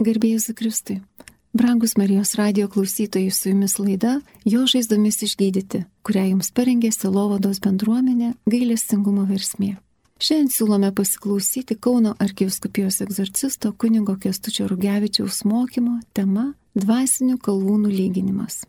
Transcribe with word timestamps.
Garbėjus 0.00 0.46
Kristui. 0.56 1.02
Brangus 1.52 1.92
Marijos 2.00 2.30
radio 2.38 2.70
klausytojai 2.72 3.30
su 3.30 3.50
jumis 3.50 3.74
laida 3.76 4.14
Jo 4.48 4.62
žaizdomis 4.64 5.18
išgydyti, 5.26 5.82
kurią 6.00 6.22
jums 6.30 6.48
parengė 6.56 6.88
Silovados 6.94 7.58
bendruomenė 7.60 8.30
gailestingumo 8.48 9.26
versmė. 9.28 9.74
Šiandien 10.16 10.48
siūlome 10.54 10.88
pasiklausyti 10.96 11.76
Kauno 11.76 12.14
arkiviskupijos 12.16 13.02
egzorcisto 13.04 13.74
kunigo 13.76 14.14
Kestučio 14.16 14.70
Rugevičiaus 14.72 15.42
mokymo 15.44 15.98
tema 16.16 16.54
Dvasinių 16.80 17.36
kalvūnų 17.44 17.92
lyginimas. 17.92 18.62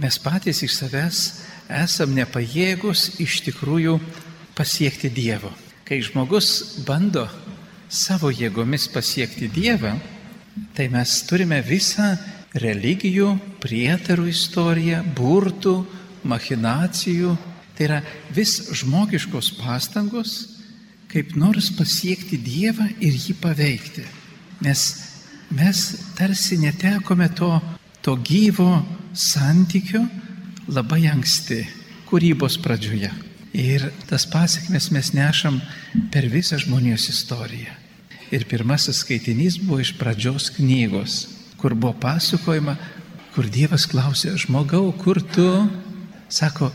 Mes 0.00 0.16
patys 0.24 0.62
iš 0.64 0.78
savęs 0.78 1.20
esam 1.82 2.16
nepajėgus 2.16 3.18
iš 3.20 3.42
tikrųjų 3.50 3.98
pasiekti 4.56 5.12
Dievo. 5.12 5.52
Kai 5.84 6.00
žmogus 6.00 6.80
bando 6.88 7.26
savo 7.88 8.30
jėgomis 8.30 8.86
pasiekti 8.92 9.48
Dievą, 9.52 9.94
tai 10.76 10.88
mes 10.92 11.14
turime 11.28 11.60
visą 11.64 12.12
religijų, 12.58 13.34
prietarų 13.62 14.28
istoriją, 14.30 15.02
burtų, 15.16 15.76
machinacijų. 16.28 17.34
Tai 17.76 17.86
yra 17.86 17.98
vis 18.34 18.56
žmogiškos 18.74 19.52
pastangos, 19.60 20.32
kaip 21.08 21.36
nors 21.38 21.70
pasiekti 21.76 22.40
Dievą 22.42 22.88
ir 22.98 23.14
jį 23.14 23.36
paveikti. 23.38 24.04
Nes 24.66 24.82
mes 25.54 25.84
tarsi 26.18 26.58
netekome 26.58 27.30
to, 27.38 27.52
to 28.02 28.16
gyvo 28.18 28.82
santykio 29.14 30.02
labai 30.68 31.06
anksti, 31.08 31.62
kūrybos 32.10 32.58
pradžioje. 32.60 33.27
Ir 33.56 33.88
tas 34.08 34.26
pasiekmes 34.28 34.90
mes 34.92 35.12
nešam 35.16 35.60
per 36.12 36.28
visą 36.28 36.58
žmonijos 36.60 37.08
istoriją. 37.08 37.72
Ir 38.28 38.44
pirmasis 38.44 39.00
skaitinys 39.00 39.56
buvo 39.62 39.80
iš 39.80 39.94
pradžios 39.96 40.50
knygos, 40.52 41.28
kur 41.56 41.74
buvo 41.74 41.94
pasakojama, 41.96 42.76
kur 43.32 43.48
Dievas 43.48 43.86
klausė 43.88 44.34
žmogau, 44.36 44.90
kur 45.00 45.22
tu, 45.32 45.48
sako, 46.28 46.68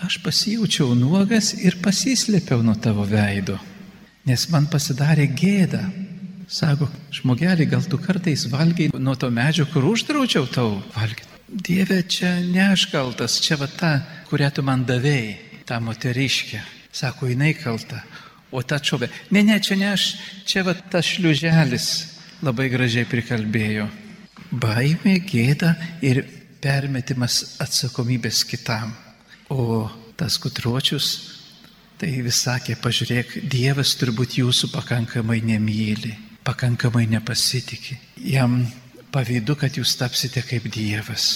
aš 0.00 0.16
pasijaučiau 0.24 0.94
nuogas 0.96 1.52
ir 1.60 1.76
pasislėpiau 1.84 2.64
nuo 2.64 2.76
tavo 2.80 3.04
veido, 3.04 3.58
nes 4.24 4.46
man 4.52 4.70
pasidarė 4.72 5.28
gėda. 5.36 5.82
Sako, 6.50 6.88
žmogelį, 7.14 7.68
gal 7.70 7.84
tu 7.86 7.98
kartais 8.00 8.48
valgiai 8.50 8.90
nuo 8.98 9.12
to 9.14 9.28
medžio, 9.30 9.68
kur 9.70 9.84
uždraučiau 9.92 10.48
tau 10.50 10.80
valgyti. 10.96 11.28
Dieve, 11.50 12.00
čia 12.06 12.40
ne 12.42 12.72
aš 12.72 12.88
kaltas, 12.90 13.36
čia 13.42 13.58
va 13.60 13.68
ta, 13.70 13.92
kurią 14.30 14.48
tu 14.54 14.64
man 14.66 14.82
davėjai, 14.86 15.49
ta 15.70 15.78
moteriškė. 15.78 16.60
Sako, 16.90 17.30
jinai 17.30 17.54
kalta. 17.54 18.02
O 18.50 18.62
ta 18.66 18.80
čiovė, 18.82 19.06
ne, 19.30 19.44
ne, 19.46 19.60
čia 19.62 19.76
ne 19.78 19.92
aš, 19.92 20.06
čia 20.42 20.64
va 20.66 20.74
tas 20.74 21.06
šliuželis 21.06 21.86
labai 22.42 22.66
gražiai 22.72 23.06
prikalbėjo. 23.06 23.86
Baimė, 24.50 25.20
gėda 25.22 25.76
ir 26.02 26.24
permetimas 26.58 27.60
atsakomybės 27.62 28.42
kitam. 28.50 28.90
O 29.54 29.86
tas 30.18 30.40
gudruočius, 30.42 31.12
tai 32.00 32.10
vis 32.26 32.42
sakė, 32.42 32.74
pažiūrėk, 32.82 33.38
Dievas 33.50 33.94
turbūt 34.00 34.40
jūsų 34.40 34.72
pakankamai 34.74 35.38
nemyli, 35.46 36.16
pakankamai 36.42 37.06
nepasitikė. 37.14 38.00
Jam 38.34 38.64
pavydu, 39.14 39.54
kad 39.62 39.78
jūs 39.78 39.94
tapsite 40.00 40.42
kaip 40.42 40.66
Dievas. 40.74 41.30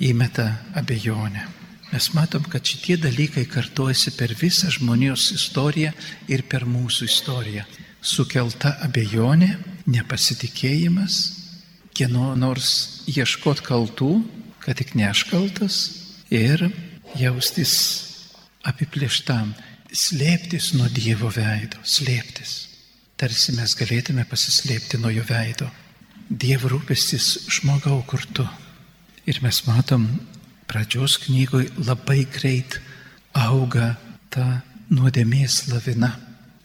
Įmeta 0.00 0.48
abejonę. 0.76 1.65
Mes 1.92 2.08
matom, 2.14 2.42
kad 2.50 2.66
šitie 2.66 2.96
dalykai 2.98 3.46
kartuojasi 3.46 4.16
per 4.18 4.34
visą 4.34 4.70
žmonijos 4.74 5.30
istoriją 5.36 5.92
ir 6.28 6.42
per 6.50 6.66
mūsų 6.66 7.06
istoriją. 7.06 7.62
Sukelta 8.02 8.74
abejonė, 8.86 9.52
nepasitikėjimas, 9.86 11.20
kieno 11.94 12.34
nors 12.38 13.06
ieškot 13.08 13.62
kaltų, 13.66 14.10
kad 14.60 14.78
tik 14.82 14.96
ne 14.98 15.06
aš 15.08 15.24
kaltas 15.30 15.78
ir 16.30 16.66
jaustis 17.16 17.72
apiplėštam, 18.66 19.54
slėptis 19.94 20.72
nuo 20.74 20.90
Dievo 20.92 21.30
veido, 21.30 21.78
slėptis. 21.86 22.66
Tarsi 23.16 23.54
mes 23.56 23.72
galėtume 23.78 24.26
pasislėpti 24.28 24.98
nuo 25.00 25.12
jo 25.14 25.22
veido. 25.24 25.70
Dievo 26.28 26.68
rūpestis 26.74 27.46
žmogau 27.60 28.02
kur 28.10 28.26
tu. 28.34 28.44
Ir 29.26 29.38
mes 29.42 29.62
matom 29.66 30.08
pradžios 30.66 31.18
knygoje 31.24 31.70
labai 31.86 32.24
greit 32.30 32.78
auga 33.34 33.94
ta 34.30 34.62
nuodėmės 34.90 35.66
lavina, 35.72 36.12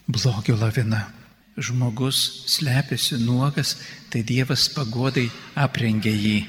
blogio 0.07 0.57
lavina. 0.59 1.07
Žmogus 1.61 2.17
slepiasi 2.47 3.19
nuogas, 3.21 3.75
tai 4.09 4.23
Dievas 4.23 4.69
pagodai 4.71 5.27
aprengia 5.59 6.13
jį. 6.15 6.39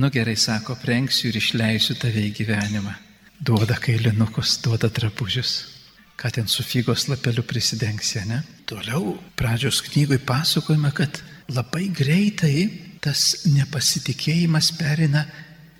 Nu 0.00 0.08
gerai, 0.12 0.36
sako, 0.36 0.76
prengsiu 0.80 1.28
ir 1.30 1.38
išleisiu 1.38 1.96
tave 2.00 2.24
į 2.28 2.32
gyvenimą. 2.40 2.94
Duoda 3.40 3.76
kailinukus, 3.80 4.56
duoda 4.64 4.88
drabužius. 4.88 5.52
Ką 6.16 6.30
ten 6.32 6.48
su 6.48 6.64
figos 6.64 7.04
lapeliu 7.10 7.44
prisidengsi, 7.44 8.22
ne? 8.28 8.40
Toliau 8.64 9.18
pradžios 9.36 9.82
knygui 9.84 10.18
pasakojama, 10.24 10.90
kad 10.96 11.20
labai 11.52 11.90
greitai 11.92 12.70
tas 13.04 13.44
nepasitikėjimas 13.52 14.72
perina 14.80 15.26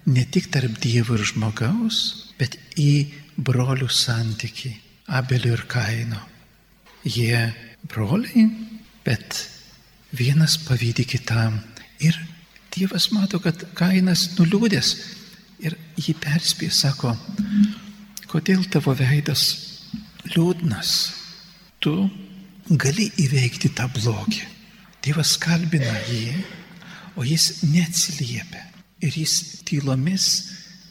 ne 0.07 0.25
tik 0.31 0.51
tarp 0.55 0.79
Dievo 0.83 1.17
ir 1.19 1.25
žmogaus, 1.27 1.99
bet 2.39 2.57
į 2.79 3.09
brolių 3.37 3.89
santyki, 3.91 4.73
Abelio 5.07 5.55
ir 5.55 5.65
Kaino. 5.71 6.21
Jie 7.07 7.43
broliai, 7.87 8.47
bet 9.07 9.45
vienas 10.15 10.57
pavydė 10.67 11.07
kitam. 11.07 11.61
Ir 12.03 12.19
Dievas 12.75 13.09
mato, 13.15 13.41
kad 13.41 13.63
Kainas 13.79 14.29
nuliūdęs 14.37 14.91
ir 15.65 15.77
jį 15.97 16.17
perspėja, 16.21 16.75
sako, 16.75 17.15
kodėl 18.29 18.67
tavo 18.71 18.93
veidas 18.99 19.47
liūdnas, 20.35 20.93
tu 21.81 21.95
gali 22.69 23.09
įveikti 23.23 23.73
tą 23.79 23.89
blogį. 23.95 24.45
Dievas 25.07 25.37
kalbina 25.41 25.95
jį, 26.11 26.35
o 27.17 27.25
jis 27.25 27.63
neatsiliepia 27.65 28.76
ir 29.01 29.19
jis 29.23 29.63
tylomis 29.67 30.27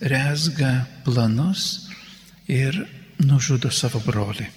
rezga 0.01 0.85
planus 1.05 1.87
ir 2.47 2.77
nužudo 3.23 3.71
savo 3.71 4.01
brolį. 4.05 4.47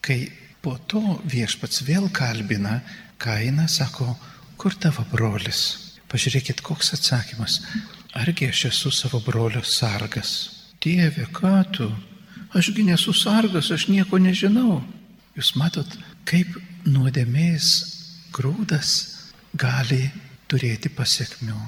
Kai 0.00 0.26
po 0.60 0.76
to 0.88 1.20
viešpats 1.24 1.84
vėl 1.86 2.10
kalbina 2.12 2.80
Kainą, 3.20 3.66
sako, 3.68 4.14
kur 4.56 4.74
tavo 4.80 5.04
brolis? 5.12 5.92
Pažiūrėkit, 6.10 6.62
koks 6.64 6.94
atsakymas. 6.96 7.60
Argi 8.16 8.48
aš 8.50 8.64
esu 8.70 8.90
savo 8.90 9.20
brolio 9.22 9.60
sargas? 9.62 10.32
Dieve, 10.80 11.26
ką 11.30 11.52
tu? 11.76 11.90
Ašgi 12.56 12.82
nesu 12.88 13.12
sargas, 13.14 13.68
aš 13.70 13.86
nieko 13.92 14.18
nežinau. 14.18 14.80
Jūs 15.36 15.52
matot, 15.60 15.86
kaip 16.26 16.56
nuodėmės 16.88 17.68
grūdas 18.34 18.94
gali 19.54 20.08
turėti 20.50 20.90
pasiekmių. 20.90 21.60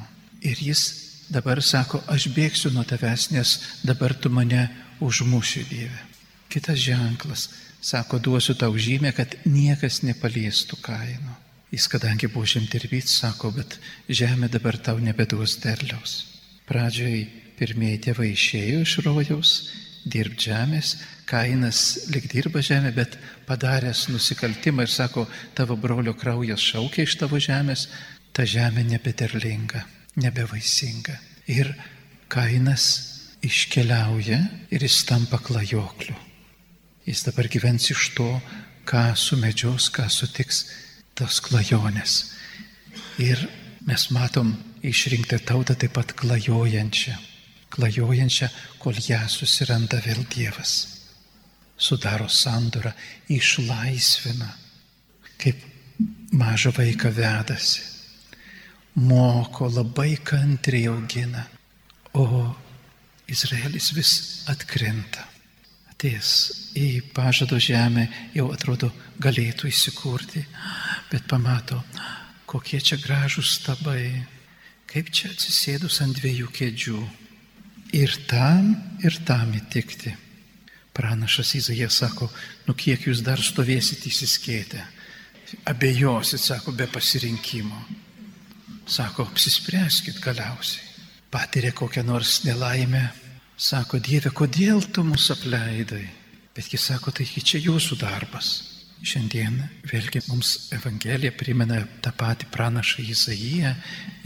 Ir 0.43 0.59
jis 0.59 1.01
Dabar 1.32 1.62
sako, 1.65 2.03
aš 2.12 2.26
bėgsiu 2.34 2.70
nuo 2.75 2.82
tavęs, 2.84 3.31
nes 3.32 3.50
dabar 3.87 4.12
tu 4.12 4.28
mane 4.28 4.66
užmuši 5.00 5.62
Dieve. 5.70 6.00
Kitas 6.53 6.82
ženklas, 6.82 7.47
sako, 7.81 8.19
duosiu 8.20 8.53
tau 8.60 8.75
žymę, 8.76 9.15
kad 9.16 9.38
niekas 9.48 10.03
nepaliestų 10.04 10.76
kaino. 10.84 11.38
Jis 11.72 11.87
kadangi 11.88 12.28
buvo 12.28 12.44
žemdirbys, 12.53 13.15
sako, 13.22 13.54
bet 13.56 13.78
žemė 14.12 14.50
dabar 14.53 14.76
tau 14.76 15.00
nebeduos 15.00 15.56
derliaus. 15.62 16.19
Pradžioj 16.69 17.25
pirmieji 17.56 18.03
tėvai 18.10 18.28
išėjo 18.34 18.84
iš 18.84 18.99
rojaus, 19.06 19.54
dirbti 20.04 20.50
žemės, 20.50 20.93
kainas 21.32 22.10
lik 22.12 22.28
dirba 22.28 22.60
žemė, 22.60 22.93
bet 22.99 23.16
padaręs 23.49 24.10
nusikaltimą 24.12 24.84
ir 24.84 24.93
sako, 24.93 25.25
tavo 25.56 25.81
brolio 25.81 26.12
kraujas 26.12 26.60
šaukia 26.60 27.09
iš 27.09 27.16
tavo 27.25 27.41
žemės, 27.41 27.88
ta 28.37 28.44
žemė 28.44 28.84
nebederlinga 28.93 29.87
nebevaisinga. 30.17 31.17
Ir 31.50 31.73
kainas 32.32 32.85
iškeliauja 33.43 34.38
ir 34.70 34.85
jis 34.85 35.03
tampa 35.09 35.38
klajokliu. 35.43 36.17
Jis 37.06 37.25
dabar 37.26 37.49
gyvens 37.50 37.91
iš 37.91 38.12
to, 38.17 38.29
ką 38.87 39.12
sumedžios, 39.19 39.91
ką 39.91 40.06
sutiks 40.11 40.64
tos 41.19 41.41
klajonės. 41.43 42.32
Ir 43.19 43.41
mes 43.87 44.09
matom 44.14 44.55
išrinktą 44.87 45.41
tautą 45.47 45.75
taip 45.75 45.94
pat 45.99 46.15
klajojančią. 46.19 47.19
Klajojančią, 47.73 48.49
kol 48.79 48.99
ją 49.00 49.23
susiranda 49.32 49.99
vėl 50.05 50.23
Dievas. 50.31 50.75
Sudaro 51.76 52.29
sandorą, 52.29 52.93
išlaisvina, 53.32 54.50
kaip 55.41 55.65
mažą 56.31 56.70
vaiką 56.76 57.11
vedasi 57.17 57.92
moko, 58.94 59.69
labai 59.69 60.17
kantriai 60.25 60.89
augina, 60.91 61.47
o 62.12 62.27
Izraelis 63.31 63.93
vis 63.97 64.12
atkrenta. 64.53 65.25
Atėjęs 65.93 66.33
į 66.77 66.87
pažado 67.15 67.59
žemę 67.62 68.09
jau 68.35 68.50
atrodo 68.53 68.91
galėtų 69.23 69.71
įsikurti, 69.71 70.44
bet 71.12 71.29
pamato, 71.31 71.79
kokie 72.47 72.81
čia 72.83 72.99
gražūs 73.00 73.56
stabai, 73.61 74.11
kaip 74.91 75.09
čia 75.15 75.31
atsisėdus 75.33 76.00
ant 76.05 76.19
dviejų 76.19 76.50
kėdžių. 76.53 76.99
Ir 77.97 78.12
tam, 78.29 78.73
ir 79.05 79.17
tam 79.25 79.53
įtikti. 79.56 80.15
Pranašas 80.93 81.55
Izaija 81.56 81.89
sako, 81.93 82.29
nu 82.67 82.75
kiek 82.77 83.06
jūs 83.09 83.23
dar 83.25 83.41
stovėsit 83.41 84.05
įsiskėtę. 84.09 84.81
Abejosit, 85.69 86.41
sako, 86.41 86.73
be 86.77 86.89
pasirinkimo. 86.89 87.79
Sako, 88.93 89.23
apsispręskit 89.23 90.19
galiausiai. 90.21 90.85
Patiria 91.31 91.73
kokią 91.73 92.03
nors 92.05 92.43
nelaimę. 92.44 93.09
Sako, 93.56 93.97
Dieve, 94.05 94.29
kodėl 94.37 94.83
tu 94.93 95.00
mus 95.06 95.31
apleidai? 95.33 96.03
Bet 96.53 96.69
jis 96.69 96.91
sako, 96.91 97.09
tai 97.17 97.25
čia 97.25 97.61
jūsų 97.65 97.97
darbas. 98.03 98.50
Šiandien 99.00 99.56
vėlgi 99.89 100.21
mums 100.27 100.69
Evangelija 100.77 101.33
primena 101.33 101.79
tą 102.05 102.12
patį 102.12 102.50
pranašą 102.53 103.06
Izaiją 103.15 103.73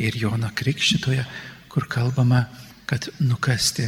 ir 0.03 0.19
Joną 0.19 0.51
Krikščitoje, 0.59 1.23
kur 1.71 1.87
kalbama, 1.87 2.43
kad 2.91 3.07
nukasti, 3.23 3.87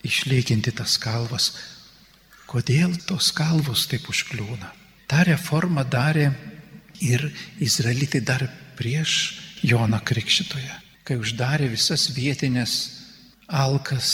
išlyginti 0.00 0.72
tas 0.80 0.96
kalvas. 0.96 1.50
Kodėl 2.48 2.96
tos 3.04 3.34
kalvos 3.36 3.84
taip 3.92 4.08
užkliūna? 4.08 4.72
Ta 5.12 5.28
reforma 5.28 5.84
darė 5.84 6.30
ir 7.04 7.28
izraelitai 7.60 8.24
dar 8.24 8.48
prieš 8.80 9.39
Joną 9.62 10.00
Krikščitoje, 10.04 10.72
kai 11.04 11.18
uždarė 11.20 11.68
visas 11.72 12.08
vietinės 12.16 12.74
alkas, 13.46 14.10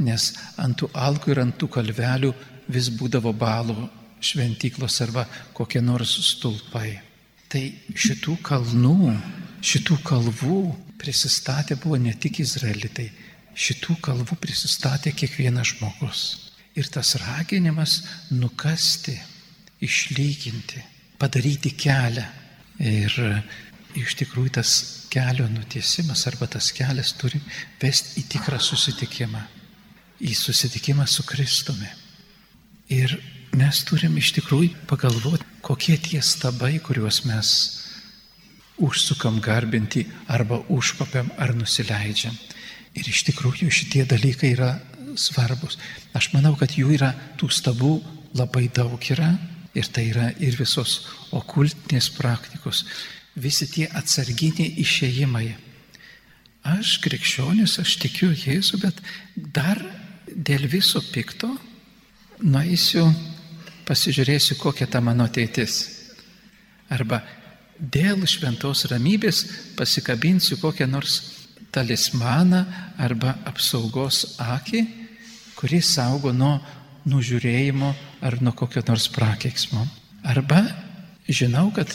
nes 0.00 0.30
ant 0.60 0.78
tų 0.80 0.88
alkų 0.96 1.34
ir 1.34 1.42
ant 1.42 1.56
tų 1.60 1.68
kalvelių 1.74 2.32
vis 2.72 2.88
būdavo 2.96 3.32
balų 3.36 3.76
šventyklos 4.24 5.00
arba 5.04 5.26
kokie 5.56 5.82
nors 5.84 6.12
stulpai. 6.30 6.98
Tai 7.50 7.62
šitų 7.98 8.36
kalnų, 8.46 9.14
šitų 9.64 9.96
kalvų 10.06 10.60
prisistatė 11.00 11.76
buvo 11.80 11.98
ne 11.98 12.12
tik 12.14 12.40
izraelitai, 12.44 13.08
šitų 13.56 13.96
kalvų 14.04 14.38
prisistatė 14.40 15.12
kiekvienas 15.16 15.74
žmogus. 15.74 16.22
Ir 16.78 16.86
tas 16.92 17.16
raginimas 17.18 18.00
nukasti, 18.30 19.16
išlyginti, 19.82 20.84
padaryti 21.18 21.74
kelią. 21.74 22.28
Ir 22.80 23.16
iš 23.98 24.16
tikrųjų 24.20 24.54
tas 24.58 24.72
kelio 25.10 25.48
nutiesimas 25.50 26.26
arba 26.30 26.46
tas 26.50 26.70
kelias 26.76 27.12
turi 27.18 27.40
vesti 27.80 28.20
į 28.22 28.26
tikrą 28.36 28.60
susitikimą, 28.62 29.42
į 30.20 30.34
susitikimą 30.36 31.06
su 31.10 31.24
Kristumi. 31.26 31.88
Ir 32.90 33.16
mes 33.56 33.82
turim 33.86 34.16
iš 34.18 34.32
tikrųjų 34.38 34.86
pagalvoti, 34.90 35.46
kokie 35.62 35.96
tie 35.98 36.22
stabai, 36.22 36.78
kuriuos 36.82 37.24
mes 37.26 37.50
užsukam 38.80 39.40
garbinti 39.44 40.06
arba 40.28 40.62
užkopiam 40.72 41.30
ar 41.38 41.52
nusileidžiam. 41.54 42.34
Ir 42.96 43.06
iš 43.06 43.22
tikrųjų 43.28 43.68
šitie 43.70 44.06
dalykai 44.08 44.54
yra 44.54 44.72
svarbus. 45.18 45.78
Aš 46.16 46.32
manau, 46.34 46.56
kad 46.58 46.74
jų 46.78 46.94
yra 46.96 47.12
tų 47.38 47.50
stabų 47.52 47.94
labai 48.38 48.68
daug 48.74 49.02
yra 49.10 49.34
ir 49.74 49.86
tai 49.94 50.08
yra 50.10 50.30
ir 50.42 50.56
visos 50.58 51.00
okultinės 51.34 52.10
praktikos, 52.16 52.84
visi 53.36 53.68
tie 53.70 53.88
atsarginiai 53.94 54.74
išėjimai. 54.82 55.48
Aš 56.70 56.98
krikščionis, 57.04 57.78
aš 57.80 57.96
tikiu 58.02 58.30
Jėzų, 58.36 58.80
bet 58.82 59.00
dar 59.36 59.80
dėl 60.28 60.66
viso 60.68 61.00
pikto 61.12 61.48
nueisiu 62.42 63.06
pasižiūrėsiu, 63.88 64.58
kokia 64.60 64.86
ta 64.86 65.00
mano 65.00 65.24
ateitis. 65.26 65.80
Arba 66.92 67.22
dėl 67.80 68.26
šventos 68.28 68.84
ramybės 68.90 69.44
pasikabinsiu 69.78 70.58
kokią 70.60 70.88
nors 70.90 71.20
talismaną 71.72 72.64
arba 72.98 73.38
apsaugos 73.48 74.36
akį, 74.42 74.84
kuris 75.56 75.94
saugo 75.94 76.32
nuo 76.32 76.58
nužiūrėjimo 77.08 77.94
ar 78.26 78.36
nuo 78.42 78.52
kokio 78.52 78.82
nors 78.88 79.08
prakeiksmo. 79.12 79.86
Arba 80.28 80.60
žinau, 81.28 81.70
kad 81.72 81.88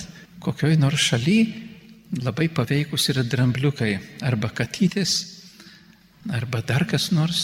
kokioj 0.44 0.76
nors 0.80 1.02
šaly 1.12 1.40
labai 2.24 2.48
paveikus 2.50 3.10
yra 3.12 3.24
drambliukai 3.24 3.98
arba 4.24 4.50
katytis, 4.50 5.14
arba 6.32 6.62
dar 6.62 6.86
kas 6.90 7.12
nors 7.12 7.42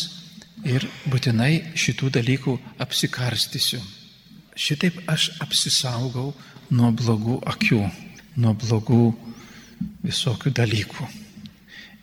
ir 0.66 0.86
būtinai 1.10 1.74
šitų 1.76 2.12
dalykų 2.18 2.58
apsikarstysiu. 2.82 3.82
Šitaip 4.56 5.02
aš 5.10 5.32
apsisaugau 5.42 6.32
nuo 6.72 6.92
blogų 6.92 7.40
akių, 7.50 7.82
nuo 8.38 8.54
blogų 8.54 9.04
visokių 10.06 10.54
dalykų. 10.54 11.08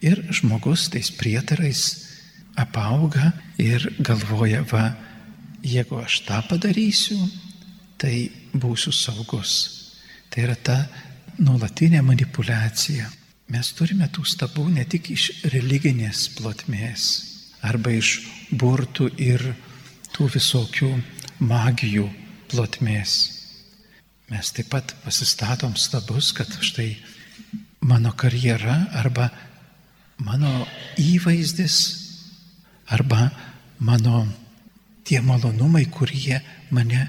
Ir 0.02 0.22
žmogus 0.34 0.88
tais 0.92 1.10
prietarais 1.14 1.84
apauga 2.58 3.32
ir 3.58 3.84
galvoja, 3.98 4.64
va, 4.70 4.92
jeigu 5.62 5.98
aš 6.02 6.22
tą 6.26 6.40
padarysiu, 6.50 7.18
tai 7.98 8.28
būsiu 8.54 8.94
saugus. 8.94 9.77
Tai 10.28 10.44
yra 10.44 10.56
ta 10.56 10.76
nuolatinė 11.38 12.02
manipulacija. 12.04 13.08
Mes 13.48 13.70
turime 13.72 14.08
tų 14.12 14.26
stabų 14.28 14.66
ne 14.74 14.84
tik 14.84 15.10
iš 15.14 15.30
religinės 15.54 16.26
plotmės 16.36 17.04
arba 17.64 17.94
iš 17.96 18.18
burtų 18.52 19.08
ir 19.16 19.44
tų 20.12 20.28
visokių 20.34 20.90
magijų 21.48 22.06
plotmės. 22.50 23.14
Mes 24.28 24.50
taip 24.52 24.68
pat 24.74 24.92
pasistatom 25.04 25.76
stabus, 25.80 26.34
kad 26.36 26.50
štai 26.60 26.90
mano 27.80 28.12
karjera 28.12 28.82
arba 29.00 29.30
mano 30.20 30.66
įvaizdis 31.00 31.78
arba 32.92 33.30
mano 33.78 34.26
tie 35.08 35.22
malonumai, 35.24 35.86
kurie 35.88 36.42
mane 36.70 37.06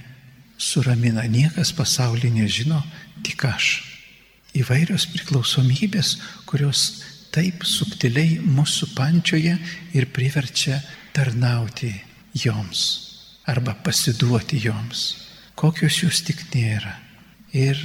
suramina. 0.60 1.24
Niekas 1.26 1.72
pasaulyje 1.76 2.34
nežino, 2.36 2.82
tik 3.26 3.46
aš. 3.48 3.70
Įvairios 4.60 5.08
priklausomybės, 5.14 6.18
kurios 6.50 7.04
taip 7.34 7.64
subtiliai 7.68 8.40
mūsų 8.44 8.92
pančioje 8.98 9.56
ir 9.96 10.10
priverčia 10.14 10.82
tarnauti 11.16 11.94
joms 12.38 12.86
arba 13.50 13.74
pasiduoti 13.86 14.60
joms 14.62 15.08
kokios 15.60 15.98
jūs 16.04 16.22
tik 16.24 16.46
nėra. 16.54 16.94
Ir 17.52 17.80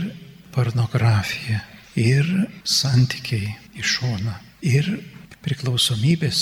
pornografija, 0.55 1.63
ir 1.99 2.27
santykiai 2.63 3.55
iš 3.81 3.97
šona, 3.99 4.37
ir 4.63 4.87
priklausomybės 5.43 6.41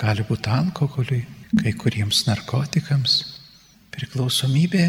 gali 0.00 0.26
būti 0.28 0.50
alkoholiui, 0.52 1.22
kai 1.62 1.72
kuriems 1.78 2.24
narkotikams. 2.26 3.14
Priklausomybė, 3.94 4.88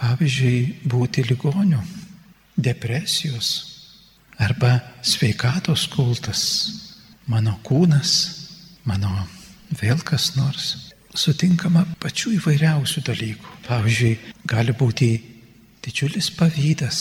pavyzdžiui, 0.00 0.88
būti 0.88 1.24
ligoniu, 1.28 1.80
depresijos 2.56 3.52
arba 4.38 4.80
sveikatos 5.04 5.86
kultas, 5.92 6.42
mano 7.26 7.56
kūnas, 7.64 8.12
mano 8.84 9.26
vėl 9.80 10.00
kas 10.04 10.34
nors 10.36 10.92
sutinkama 11.16 11.86
pačių 12.02 12.36
įvairiausių 12.36 13.02
dalykų. 13.06 13.52
Pavyzdžiui, 13.66 14.12
gali 14.48 14.74
būti 14.76 15.10
didžiulis 15.84 16.30
pavydas 16.36 16.98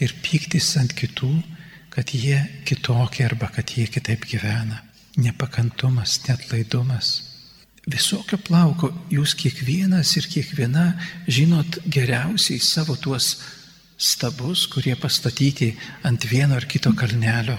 ir 0.00 0.14
pyktis 0.24 0.72
ant 0.80 0.94
kitų, 0.96 1.32
kad 1.92 2.14
jie 2.14 2.40
kitokie 2.64 3.26
arba 3.26 3.50
kad 3.52 3.68
jie 3.76 3.86
kitaip 3.90 4.24
gyvena. 4.30 4.80
Nepakantumas, 5.20 6.20
net 6.28 6.46
laidumas. 6.52 7.29
Visokio 7.90 8.38
plauko 8.38 8.90
jūs 9.10 9.32
kiekvienas 9.38 10.12
ir 10.20 10.28
kiekviena 10.30 10.92
žinot 11.26 11.80
geriausiai 11.90 12.60
savo 12.62 12.94
tuos 12.96 13.32
stabus, 14.00 14.66
kurie 14.70 14.94
pastatyti 14.96 15.72
ant 16.06 16.24
vieno 16.30 16.56
ar 16.58 16.66
kito 16.70 16.92
kalnelio. 16.96 17.58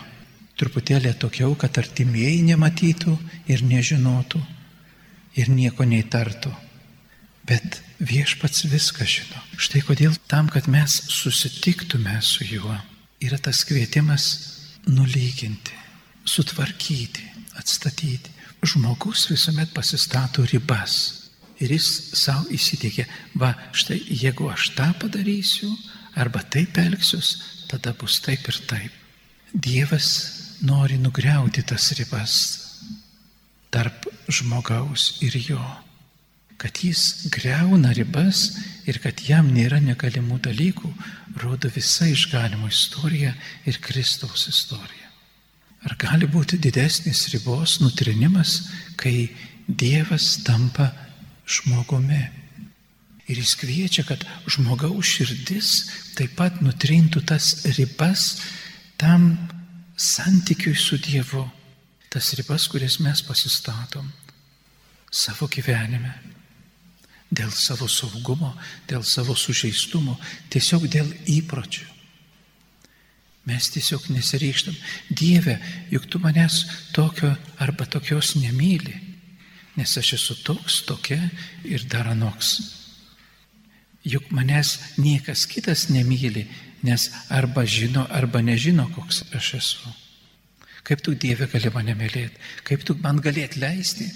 Truputėlį 0.57 1.13
tokiau, 1.19 1.55
kad 1.57 1.77
artimieji 1.81 2.41
nematytų 2.47 3.15
ir 3.49 3.63
nežinotų 3.65 4.41
ir 5.41 5.49
nieko 5.49 5.87
neįtartų. 5.87 6.51
Bet 7.47 7.81
viešpats 7.99 8.67
viską 8.69 9.07
žino. 9.09 9.41
Štai 9.57 9.81
kodėl 9.85 10.13
tam, 10.29 10.49
kad 10.53 10.69
mes 10.71 10.99
susitiktume 11.09 12.19
su 12.23 12.45
juo, 12.45 12.75
yra 13.21 13.39
tas 13.41 13.63
kvietimas 13.67 14.27
nulyginti, 14.87 15.73
sutvarkyti, 16.25 17.25
atstatyti. 17.57 18.40
Žmogus 18.61 19.25
visuomet 19.31 19.73
pasistato 19.73 20.45
ribas 20.45 20.95
ir 21.61 21.71
jis 21.73 21.87
savo 22.17 22.45
įsitikė, 22.53 23.07
va 23.41 23.53
štai 23.73 23.97
jeigu 24.05 24.49
aš 24.53 24.71
tą 24.77 24.91
padarysiu 25.01 25.69
arba 26.17 26.43
taip 26.53 26.77
elgsius, 26.77 27.35
tada 27.69 27.93
bus 27.97 28.19
taip 28.21 28.45
ir 28.49 28.59
taip. 28.69 28.93
Dievas 29.53 30.09
nori 30.61 30.99
nugriauti 31.01 31.63
tas 31.65 31.89
ribas, 31.97 32.35
tarp 33.73 34.05
žmogaus 34.29 35.17
ir 35.25 35.37
jo, 35.41 35.61
kad 36.61 36.83
jis 36.85 37.31
greuna 37.33 37.93
ribas 37.97 38.59
ir 38.85 39.01
kad 39.01 39.25
jam 39.25 39.49
nėra 39.55 39.81
negalimų 39.81 40.37
dalykų, 40.45 40.91
rodo 41.41 41.71
visa 41.73 42.05
išganimo 42.11 42.69
istorija 42.69 43.33
ir 43.65 43.81
Kristaus 43.81 44.45
istorija. 44.51 45.00
Ar 45.81 45.95
gali 45.97 46.27
būti 46.29 46.59
didesnis 46.61 47.27
ribos 47.33 47.79
nutrinimas, 47.81 48.67
kai 48.99 49.31
Dievas 49.67 50.41
tampa 50.45 50.91
žmogumi? 51.47 52.21
Ir 53.31 53.39
jis 53.39 53.55
kviečia, 53.55 54.03
kad 54.05 54.25
žmogaus 54.49 55.07
širdis 55.07 55.69
taip 56.17 56.35
pat 56.37 56.59
nutrintų 56.61 57.23
tas 57.25 57.63
ribas 57.77 58.41
tam 58.99 59.33
santykiui 59.95 60.75
su 60.75 60.99
Dievu. 61.01 61.45
Tas 62.11 62.33
ribas, 62.35 62.67
kurias 62.67 62.99
mes 62.99 63.21
pasistatom 63.23 64.09
savo 65.11 65.47
gyvenime 65.51 66.11
dėl 67.31 67.51
savo 67.55 67.87
saugumo, 67.87 68.51
dėl 68.87 69.03
savo 69.07 69.35
sužeistumo, 69.39 70.17
tiesiog 70.51 70.87
dėl 70.91 71.07
įpročių. 71.31 71.87
Mes 73.45 73.69
tiesiog 73.73 74.09
nesiryštam. 74.13 74.75
Dieve, 75.09 75.57
juk 75.89 76.05
tu 76.05 76.19
manęs 76.21 76.65
tokio 76.93 77.33
arba 77.57 77.87
tokios 77.89 78.35
nemyli, 78.37 78.93
nes 79.75 79.97
aš 79.97 80.13
esu 80.19 80.37
toks, 80.45 80.83
tokia 80.85 81.17
ir 81.65 81.87
dar 81.89 82.11
anoks. 82.11 82.59
Juk 84.05 84.29
manęs 84.33 84.77
niekas 84.97 85.47
kitas 85.49 85.87
nemyli, 85.89 86.45
nes 86.85 87.09
arba 87.29 87.65
žino, 87.65 88.05
arba 88.09 88.41
nežino, 88.45 88.87
koks 88.93 89.23
aš 89.33 89.53
esu. 89.57 89.95
Kaip 90.85 91.01
tu 91.05 91.13
Dieve 91.13 91.47
gali 91.49 91.69
mane 91.73 91.93
mylėti, 91.97 92.37
kaip 92.65 92.85
tu 92.85 92.95
man 93.01 93.21
gali 93.21 93.45
atleisti, 93.45 94.07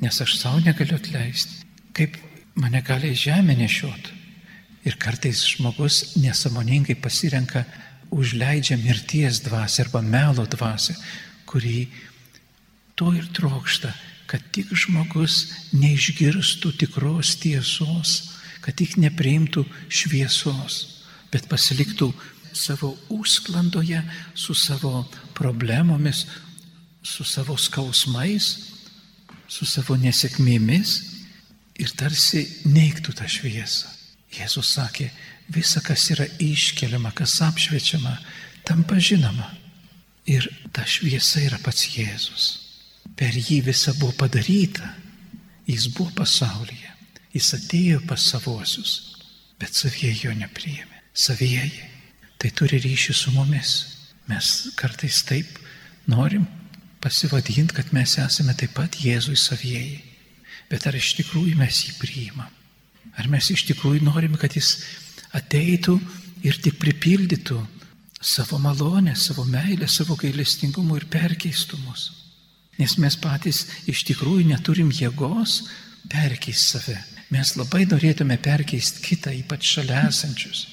nes 0.00 0.20
aš 0.24 0.38
savo 0.40 0.60
negaliu 0.64 0.96
atleisti. 0.96 1.64
Kaip 1.96 2.16
mane 2.58 2.80
gali 2.84 3.12
žemė 3.16 3.56
nešiot. 3.58 4.12
Ir 4.88 4.96
kartais 5.00 5.42
žmogus 5.44 6.16
nesamoningai 6.16 6.96
pasirenka, 7.02 7.64
užleidžia 8.10 8.78
mirties 8.80 9.42
dvasę 9.44 9.84
arba 9.86 10.02
melo 10.02 10.46
dvasę, 10.46 10.96
kurį 11.48 11.88
to 12.98 13.12
ir 13.14 13.28
trokšta, 13.34 13.92
kad 14.28 14.44
tik 14.52 14.72
žmogus 14.76 15.46
neišgirstų 15.72 16.74
tikros 16.82 17.36
tiesos, 17.40 18.16
kad 18.60 18.76
tik 18.76 18.98
nepriimtų 19.00 19.64
šviesos, 19.88 21.04
bet 21.32 21.48
pasiliktų 21.48 22.10
savo 22.52 22.96
užsklandoje 23.12 24.02
su 24.34 24.54
savo 24.54 25.06
problemomis, 25.34 26.26
su 27.02 27.24
savo 27.24 27.56
skausmais, 27.56 28.48
su 29.48 29.64
savo 29.64 29.96
nesėkmėmis 29.96 30.96
ir 31.78 31.94
tarsi 31.96 32.44
neiktų 32.68 33.14
tą 33.16 33.28
šviesą. 33.30 33.88
Jėzus 34.34 34.74
sakė, 34.76 35.08
visa, 35.48 35.80
kas 35.80 36.10
yra 36.12 36.26
iškeliama, 36.42 37.12
kas 37.16 37.38
apšviečiama, 37.44 38.14
tampa 38.68 38.98
žinoma. 39.00 39.50
Ir 40.28 40.44
ta 40.76 40.84
šviesa 40.84 41.40
yra 41.40 41.58
pats 41.64 41.86
Jėzus. 41.94 42.48
Per 43.16 43.32
jį 43.32 43.62
visa 43.70 43.94
buvo 43.96 44.12
padaryta. 44.20 44.92
Jis 45.68 45.88
buvo 45.96 46.12
pasaulyje. 46.20 46.92
Jis 47.32 47.48
atėjo 47.56 48.02
pas 48.08 48.20
savosius, 48.30 48.92
bet 49.60 49.76
savieji 49.76 50.26
jo 50.26 50.34
nepriėmė. 50.36 51.02
Savieji. 51.12 51.86
Tai 52.38 52.50
turi 52.54 52.78
ryšį 52.84 53.16
su 53.16 53.32
mumis. 53.34 53.72
Mes 54.28 54.68
kartais 54.78 55.22
taip 55.26 55.58
norim 56.08 56.44
pasivadinti, 57.02 57.74
kad 57.74 57.90
mes 57.96 58.18
esame 58.20 58.54
taip 58.58 58.76
pat 58.76 59.00
Jėzui 59.00 59.36
savieji. 59.38 60.02
Bet 60.68 60.86
ar 60.86 60.96
iš 60.98 61.14
tikrųjų 61.18 61.56
mes 61.56 61.82
jį 61.86 61.96
priimam? 61.98 62.52
Ar 63.18 63.28
mes 63.32 63.48
iš 63.50 63.64
tikrųjų 63.70 64.04
norime, 64.06 64.38
kad 64.38 64.54
jis 64.54 64.76
ateitų 65.36 65.98
ir 66.46 66.60
tik 66.62 66.78
pripildytų 66.80 67.58
savo 68.20 68.58
malonę, 68.62 69.16
savo 69.16 69.44
meilę, 69.44 69.88
savo 69.88 70.16
gailestingumą 70.18 71.00
ir 71.00 71.08
perkeistų 71.10 71.78
mus? 71.84 72.08
Nes 72.78 72.94
mes 73.02 73.16
patys 73.18 73.64
iš 73.90 74.04
tikrųjų 74.06 74.46
neturim 74.52 74.90
jėgos 74.94 75.64
perkeisti 76.08 76.78
save. 76.78 76.98
Mes 77.34 77.56
labai 77.58 77.84
norėtume 77.90 78.38
perkeisti 78.40 79.02
kitą, 79.04 79.34
ypač 79.36 79.74
šalia 79.74 80.06
esančius. 80.08 80.66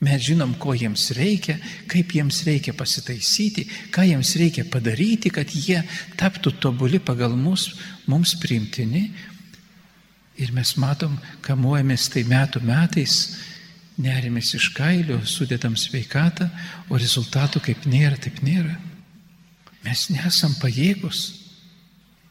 Mes 0.00 0.22
žinom, 0.24 0.54
ko 0.56 0.72
jiems 0.72 1.10
reikia, 1.12 1.58
kaip 1.90 2.14
jiems 2.16 2.38
reikia 2.46 2.72
pasitaisyti, 2.72 3.66
ką 3.92 4.06
jiems 4.08 4.30
reikia 4.40 4.64
padaryti, 4.64 5.28
kad 5.34 5.50
jie 5.52 5.82
taptų 6.16 6.54
tobuli 6.62 7.00
pagal 7.04 7.34
mus, 7.36 7.66
mums 8.08 8.32
priimtini. 8.40 9.10
Ir 10.40 10.52
mes 10.56 10.72
matom, 10.80 11.18
kamuojamės 11.44 12.08
tai 12.14 12.22
metų 12.28 12.62
metais, 12.64 13.16
nerimės 14.00 14.54
iš 14.56 14.70
kailio, 14.72 15.18
sudėdam 15.28 15.76
sveikatą, 15.76 16.48
o 16.88 16.96
rezultatų 16.96 17.60
kaip 17.66 17.84
nėra, 17.90 18.16
taip 18.16 18.40
nėra. 18.46 18.78
Mes 19.84 20.06
nesam 20.12 20.54
pajėgus, 20.60 21.20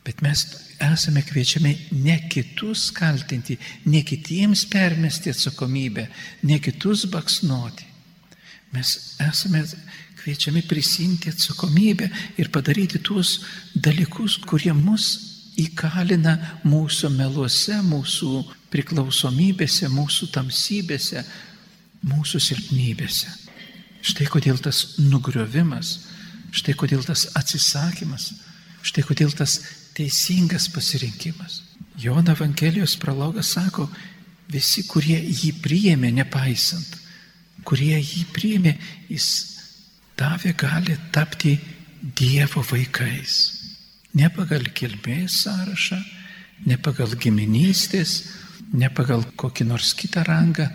bet 0.06 0.24
mes 0.25 0.46
esame 0.82 1.22
kviečiami 1.28 1.75
ne 2.01 2.18
kitus 2.32 2.89
kaltinti, 2.96 3.60
ne 3.86 4.01
kitiems 4.06 4.66
permesti 4.72 5.34
atsakomybę, 5.34 6.08
ne 6.50 6.60
kitus 6.63 7.06
baksnuoti. 7.13 7.86
Mes 8.74 8.96
esame 9.22 9.63
kviečiami 10.22 10.66
prisimti 10.70 11.30
atsakomybę 11.30 12.10
ir 12.42 12.50
padaryti 12.54 13.01
tuos 13.06 13.39
dalykus, 13.75 14.38
kurie 14.50 14.74
mus 14.74 15.28
įkalina 15.63 16.36
mūsų 16.68 17.12
meluose, 17.13 17.80
mūsų 17.86 18.44
priklausomybėse, 18.74 19.89
mūsų 19.92 20.30
tamsybėse, 20.36 21.24
mūsų 22.10 22.42
silpnybėse. 22.44 23.32
Štai 24.06 24.30
kodėl 24.32 24.60
tas 24.63 25.00
nugriovimas, 25.01 25.98
štai 26.56 26.75
kodėl 26.80 27.04
tas 27.04 27.28
atsisakymas, 27.36 28.32
štai 28.86 29.04
kodėl 29.04 29.34
tas 29.36 29.60
teisingas 29.98 30.70
pasirinkimas. 30.72 31.63
Jono 32.00 32.32
Evangelijos 32.32 32.96
prologas 32.96 33.51
sako, 33.58 33.89
visi, 34.50 34.86
kurie 34.88 35.20
jį 35.20 35.51
priėmė, 35.60 36.13
nepaisant, 36.16 36.96
kurie 37.68 37.98
jį 38.00 38.24
priėmė, 38.34 38.78
jis 39.12 39.28
davė 40.20 40.56
gali 40.58 40.96
tapti 41.12 41.58
Dievo 42.00 42.63
vaikais. 42.63 43.59
Ne 44.18 44.30
pagal 44.34 44.66
kilmės 44.74 45.44
sąrašą, 45.44 46.00
ne 46.66 46.78
pagal 46.82 47.13
giminystės, 47.22 48.24
ne 48.74 48.89
pagal 48.89 49.24
kokį 49.39 49.68
nors 49.70 49.94
kitą 49.98 50.24
rangą, 50.28 50.68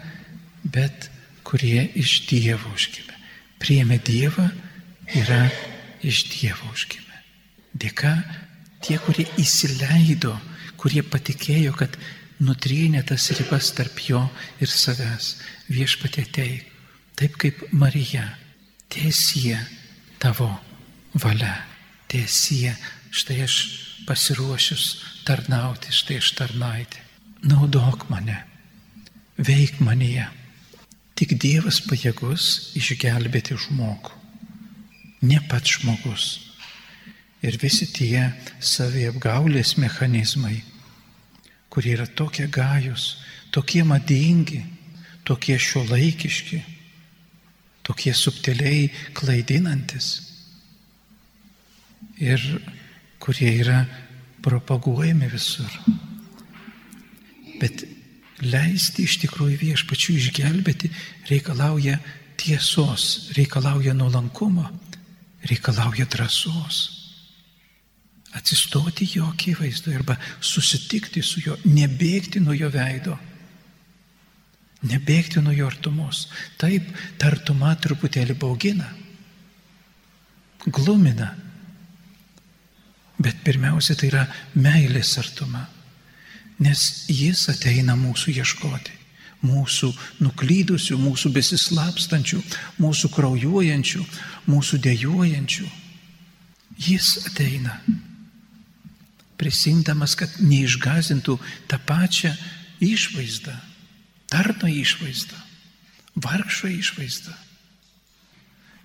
bet 0.65 1.11
kurie 1.45 1.89
iš 1.99 2.25
Dievo 2.29 2.73
užgimė. 2.75 3.17
Priėmė 3.61 3.99
Dievą 4.05 4.49
yra 5.19 5.45
iš 6.05 6.25
Dievo 6.33 6.71
užgimė. 6.73 7.21
Dėka 7.75 8.15
tie, 8.85 8.99
kurie 9.03 9.27
įsileido, 9.41 10.35
kurie 10.81 11.03
patikėjo, 11.03 11.75
kad 11.79 11.97
nutrynė 12.45 13.05
tas 13.07 13.31
ribas 13.39 13.71
tarp 13.77 14.01
jo 14.09 14.23
ir 14.63 14.71
savęs, 14.71 15.35
viešpatė 15.73 16.27
teik, 16.35 16.67
taip 17.19 17.39
kaip 17.41 17.63
Marija, 17.73 18.27
tiesie 18.93 19.57
tavo 20.23 20.51
valia, 21.21 21.55
tiesie, 22.11 22.75
štai 23.15 23.43
aš 23.47 23.57
pasiruošęs 24.09 24.87
tarnauti, 25.27 25.93
štai 25.95 26.19
aš 26.23 26.33
tarnaitė. 26.39 27.03
Naudok 27.45 28.09
mane, 28.11 28.41
veik 29.39 29.79
manyje. 29.85 30.27
Tik 31.15 31.37
Dievas 31.39 31.79
pajėgus 31.85 32.75
išgelbėti 32.75 33.55
žmogų, 33.67 34.17
ne 35.31 35.39
pats 35.47 35.77
žmogus 35.77 36.27
ir 37.45 37.59
visi 37.61 37.87
tie 37.93 38.33
saviapgaulės 38.59 39.77
mechanizmai, 39.79 40.57
kurie 41.71 41.93
yra 41.95 42.07
tokie 42.09 42.49
gajus, 42.49 43.19
tokie 43.55 43.85
madingi, 43.87 44.63
tokie 45.29 45.59
šiuolaikiški, 45.61 46.63
tokie 47.85 48.15
subtiliai 48.17 48.89
klaidinantis 49.15 50.09
ir 52.17 52.41
kurie 53.25 53.53
yra 53.63 53.83
propaguojami 54.45 55.31
visur. 55.33 55.79
Bet 57.61 57.87
leisti 58.45 59.07
iš 59.09 59.21
tikrųjų 59.25 59.61
viešpačių 59.63 60.19
išgelbėti 60.19 60.91
reikalauja 61.31 61.97
tiesos, 62.41 63.31
reikalauja 63.39 63.95
nuolankumo, 63.97 64.67
reikalauja 65.49 66.05
drąsos 66.13 66.83
atsistoti 68.35 69.09
jo 69.15 69.29
akivaizdoje 69.31 69.97
arba 69.97 70.17
susitikti 70.41 71.23
su 71.23 71.41
juo, 71.45 71.57
nebėgti 71.71 72.43
nuo 72.43 72.55
jo 72.57 72.69
veido, 72.73 73.15
nebėgti 74.91 75.43
nuo 75.43 75.55
jo 75.55 75.69
artumos. 75.71 76.27
Taip, 76.59 76.89
ta 77.19 77.31
artuma 77.31 77.75
truputėlį 77.79 78.37
baugina, 78.39 78.89
glumina, 80.67 81.31
bet 83.25 83.41
pirmiausia 83.45 83.97
tai 83.97 84.11
yra 84.11 84.27
meilės 84.55 85.15
artuma, 85.21 85.65
nes 86.61 87.07
jis 87.09 87.49
ateina 87.53 87.97
mūsų 87.99 88.37
ieškoti. 88.37 89.01
mūsų 89.45 89.91
nuklydusių, 90.25 90.97
mūsų 90.97 91.31
besislapstančių, 91.35 92.41
mūsų 92.81 93.11
kraujuojančių, 93.13 94.05
mūsų 94.49 94.81
dėjuojančių. 94.87 95.67
Jis 96.81 97.11
ateina, 97.29 97.77
prisimdamas, 99.37 100.17
kad 100.19 100.33
neišgazintų 100.41 101.37
tą 101.71 101.79
pačią 101.87 102.33
išvaizdą, 102.83 103.55
tarno 104.33 104.71
išvaizdą, 104.71 105.39
vargšo 106.25 106.71
išvaizdą. 106.81 107.35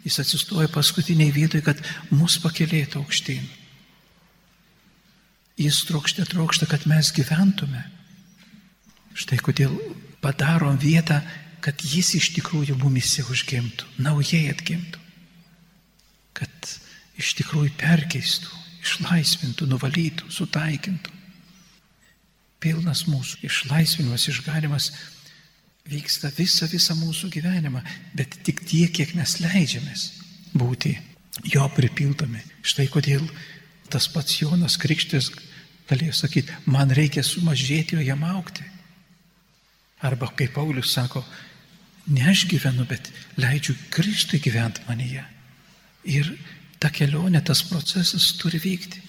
Jis 0.05 0.19
atsistoja 0.21 0.69
paskutiniai 0.71 1.31
vietoj, 1.35 1.63
kad 1.65 1.79
mus 2.11 2.37
pakelėtų 2.43 3.01
aukštyn. 3.01 3.47
Jis 5.59 5.81
trokšta, 5.89 6.23
trokšta, 6.29 6.69
kad 6.71 6.85
mes 6.87 7.11
gyventume. 7.15 7.83
Štai 9.19 9.41
kodėl 9.43 9.73
padarom 10.23 10.77
vietą, 10.79 11.19
kad 11.59 11.81
jis 11.83 12.13
iš 12.15 12.29
tikrųjų 12.37 12.77
mumise 12.79 13.25
užgimtų, 13.27 13.87
naujai 13.99 14.47
atgimtų. 14.53 15.01
Kad 16.39 16.71
iš 17.19 17.33
tikrųjų 17.41 17.73
perkeistų, 17.79 18.53
išlaisvintų, 18.85 19.67
nuvalytų, 19.73 20.29
sutaikintų. 20.31 21.15
Pilnas 22.63 23.05
mūsų 23.07 23.43
išlaisvinimas, 23.47 24.27
išganimas 24.31 24.89
vyksta 25.89 26.31
visą, 26.35 26.67
visą 26.71 26.95
mūsų 26.99 27.31
gyvenimą, 27.33 27.81
bet 28.15 28.39
tik 28.47 28.63
tiek, 28.67 28.91
kiek 28.95 29.15
mes 29.17 29.37
leidžiamės 29.43 30.09
būti 30.55 30.95
jo 31.51 31.67
pripildomi. 31.75 32.41
Štai 32.63 32.87
kodėl 32.91 33.23
tas 33.89 34.07
pats 34.11 34.41
Jonas 34.41 34.77
Krikštis 34.79 35.31
galėjo 35.89 36.13
sakyti, 36.15 36.55
man 36.69 36.93
reikia 36.93 37.23
sumažėti, 37.25 37.97
o 37.97 38.03
jam 38.05 38.23
aukti. 38.27 38.65
Arba 40.05 40.29
kaip 40.37 40.53
Paulius 40.55 40.93
sako, 40.93 41.23
ne 42.13 42.23
aš 42.31 42.45
gyvenu, 42.49 42.85
bet 42.87 43.09
leidžiu 43.41 43.75
Kristui 43.93 44.39
gyventi 44.43 44.85
manyje. 44.87 45.25
Ir 46.09 46.31
ta 46.79 46.91
kelionė, 46.93 47.41
tas 47.43 47.63
procesas 47.67 48.31
turi 48.39 48.61
vykti. 48.63 49.01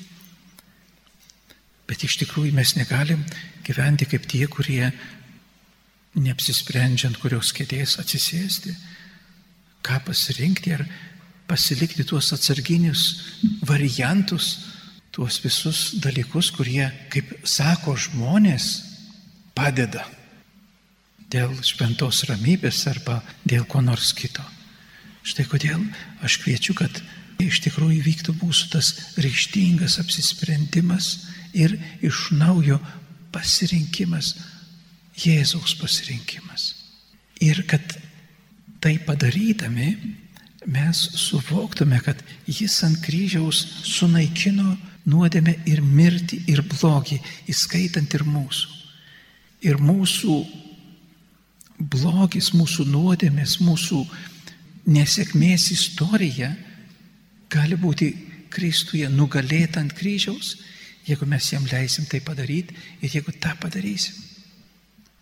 Bet 1.90 2.04
iš 2.06 2.20
tikrųjų 2.22 2.54
mes 2.54 2.74
negalim 2.78 3.22
gyventi 3.66 4.06
kaip 4.10 4.26
tie, 4.30 4.44
kurie 4.50 4.90
neapsisprendžiant, 6.18 7.18
kurios 7.22 7.52
kėdės 7.54 7.98
atsisėsti, 8.02 8.74
ką 9.86 10.00
pasirinkti 10.06 10.74
ar 10.74 10.84
pasilikti 11.50 12.04
tuos 12.06 12.32
atsarginius 12.34 13.04
variantus, 13.66 14.52
tuos 15.10 15.40
visus 15.42 15.96
dalykus, 16.02 16.52
kurie, 16.54 16.86
kaip 17.10 17.32
sako 17.48 17.96
žmonės, 17.98 18.70
padeda 19.54 20.04
dėl 21.30 21.54
šventos 21.66 22.24
ramybės 22.30 22.84
arba 22.90 23.20
dėl 23.46 23.66
ko 23.70 23.82
nors 23.82 24.12
kito. 24.16 24.44
Štai 25.26 25.46
kodėl 25.50 25.82
aš 26.24 26.38
kviečiu, 26.42 26.74
kad 26.78 27.02
iš 27.42 27.60
tikrųjų 27.66 28.00
vyktų 28.06 28.36
mūsų 28.40 28.70
tas 28.72 28.92
ryštingas 29.20 29.98
apsisprendimas 30.02 31.10
ir 31.56 31.76
iš 32.02 32.30
naujo 32.36 32.78
pasirinkimas 33.34 34.34
Jėzaus 35.20 35.74
pasirinkimas. 35.76 36.70
Ir 37.44 37.62
kad 37.68 37.82
tai 38.80 38.94
padarydami 39.04 39.90
mes 40.70 41.00
suvoktume, 41.20 41.98
kad 42.04 42.20
jis 42.48 42.78
ant 42.86 43.00
kryžiaus 43.04 43.60
sunaikino 43.84 44.76
nuodėmę 45.08 45.54
ir 45.70 45.80
mirtį 45.80 46.42
ir 46.50 46.62
blogį, 46.66 47.20
įskaitant 47.50 48.14
ir 48.14 48.24
mūsų. 48.26 48.76
Ir 49.64 49.80
mūsų 49.80 50.36
blogis, 51.80 52.52
mūsų 52.56 52.86
nuodėmės, 52.88 53.58
mūsų 53.64 54.00
nesėkmės 54.90 55.70
istorija 55.74 56.54
gali 57.52 57.78
būti 57.80 58.10
Kristuje 58.50 59.06
nugalėta 59.12 59.78
ant 59.78 59.92
kryžiaus, 59.94 60.56
jeigu 61.06 61.26
mes 61.30 61.52
jam 61.52 61.66
leisim 61.70 62.06
tai 62.10 62.18
padaryti 62.24 62.74
ir 63.00 63.12
jeigu 63.14 63.32
tą 63.38 63.52
padarysim. 63.62 64.16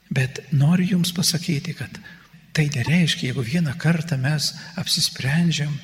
Bet 0.09 0.41
noriu 0.57 0.95
Jums 0.95 1.13
pasakyti, 1.13 1.75
kad 1.77 1.99
tai 2.57 2.71
nereiškia, 2.73 3.29
jeigu 3.29 3.45
vieną 3.45 3.75
kartą 3.77 4.17
mes 4.17 4.55
apsisprendžiam 4.81 5.75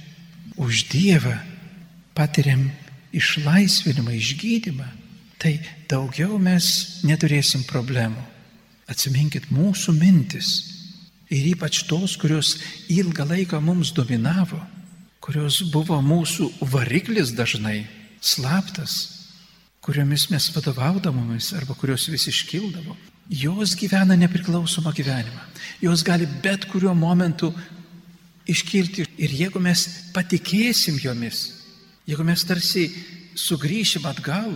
už 0.57 0.87
Dievą, 0.89 1.37
patiriam 2.17 2.71
išlaisvinimą, 3.15 4.15
išgydymą, 4.19 4.87
tai 5.41 5.59
daugiau 5.91 6.39
mes 6.43 7.01
neturėsim 7.07 7.65
problemų. 7.69 8.21
Atsiminkit 8.91 9.49
mūsų 9.55 9.95
mintis 9.97 10.51
ir 11.33 11.47
ypač 11.55 11.85
tos, 11.89 12.19
kurios 12.21 12.59
ilgą 12.93 13.25
laiką 13.31 13.61
mums 13.65 13.95
dominavo, 13.97 14.61
kurios 15.25 15.63
buvo 15.73 15.97
mūsų 16.05 16.51
variklis 16.75 17.33
dažnai, 17.37 17.87
slaptas, 18.21 18.99
kuriomis 19.85 20.29
mes 20.33 20.51
vadovaudamomis 20.53 21.53
arba 21.57 21.77
kurios 21.77 22.09
vis 22.13 22.29
iškildavo 22.29 22.97
jos 23.29 23.75
gyvena 23.77 24.17
nepriklausomą 24.17 24.93
gyvenimą. 24.93 25.41
Jos 25.83 26.03
gali 26.03 26.27
bet 26.43 26.65
kuriuo 26.65 26.95
momentu 26.95 27.53
iškilti. 28.47 29.07
Ir 29.19 29.31
jeigu 29.31 29.61
mes 29.61 29.87
patikėsim 30.13 30.99
jomis, 31.01 31.64
jeigu 32.09 32.25
mes 32.27 32.45
tarsi 32.45 32.89
sugrįšim 33.39 34.07
atgal, 34.09 34.55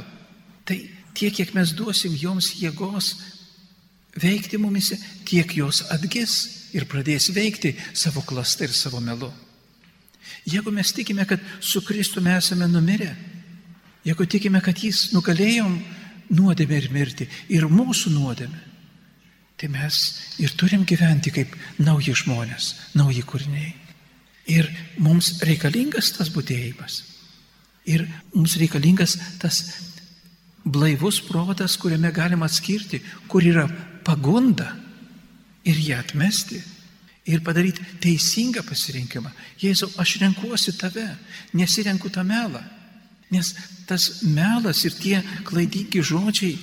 tai 0.68 0.82
tiek, 1.16 1.34
kiek 1.34 1.54
mes 1.56 1.72
duosim 1.76 2.14
joms 2.16 2.52
jėgos 2.60 3.14
veikti 4.18 4.58
mumise, 4.60 4.98
tiek 5.28 5.50
jos 5.56 5.84
atgis 5.92 6.36
ir 6.76 6.86
pradės 6.90 7.30
veikti 7.34 7.74
savo 7.96 8.22
klastą 8.26 8.68
ir 8.68 8.74
savo 8.76 9.00
melu. 9.00 9.30
Jeigu 10.48 10.72
mes 10.72 10.92
tikime, 10.92 11.24
kad 11.28 11.40
su 11.60 11.82
Kristumi 11.84 12.34
esame 12.36 12.68
numirę, 12.68 13.10
jeigu 14.04 14.26
tikime, 14.26 14.60
kad 14.64 14.78
jis 14.78 15.10
nugalėjom 15.14 15.78
nuodėmę 16.36 16.78
ir 16.78 16.88
mirtį, 16.92 17.28
ir 17.52 17.68
mūsų 17.72 18.12
nuodėmę, 18.14 18.64
tai 19.58 19.68
mes 19.72 19.98
ir 20.38 20.52
turim 20.56 20.84
gyventi 20.86 21.32
kaip 21.34 21.56
nauji 21.82 22.14
žmonės, 22.22 22.74
nauji 22.94 23.24
kūriniai. 23.26 23.72
Ir 24.48 24.68
mums 25.02 25.34
reikalingas 25.44 26.12
tas 26.16 26.30
būdėjimas. 26.32 27.02
Ir 27.88 28.04
mums 28.34 28.56
reikalingas 28.60 29.16
tas 29.40 29.62
blaivus 30.64 31.20
protas, 31.24 31.76
kuriame 31.80 32.10
galima 32.12 32.46
atskirti, 32.46 33.00
kur 33.28 33.44
yra 33.44 33.66
pagunda 34.04 34.74
ir 35.64 35.78
ją 35.80 36.00
atmesti. 36.02 36.60
Ir 37.28 37.42
padaryti 37.44 37.84
teisingą 38.00 38.62
pasirinkimą. 38.64 39.28
Jėzau, 39.60 39.90
aš 40.00 40.14
renkuosi 40.22 40.72
tave, 40.80 41.04
nesirenku 41.52 42.08
tą 42.08 42.24
melą. 42.24 42.62
Nes 43.28 43.52
tas 43.88 44.22
melas 44.24 44.80
ir 44.88 44.96
tie 44.96 45.18
klaidingi 45.44 46.00
žodžiai, 46.00 46.54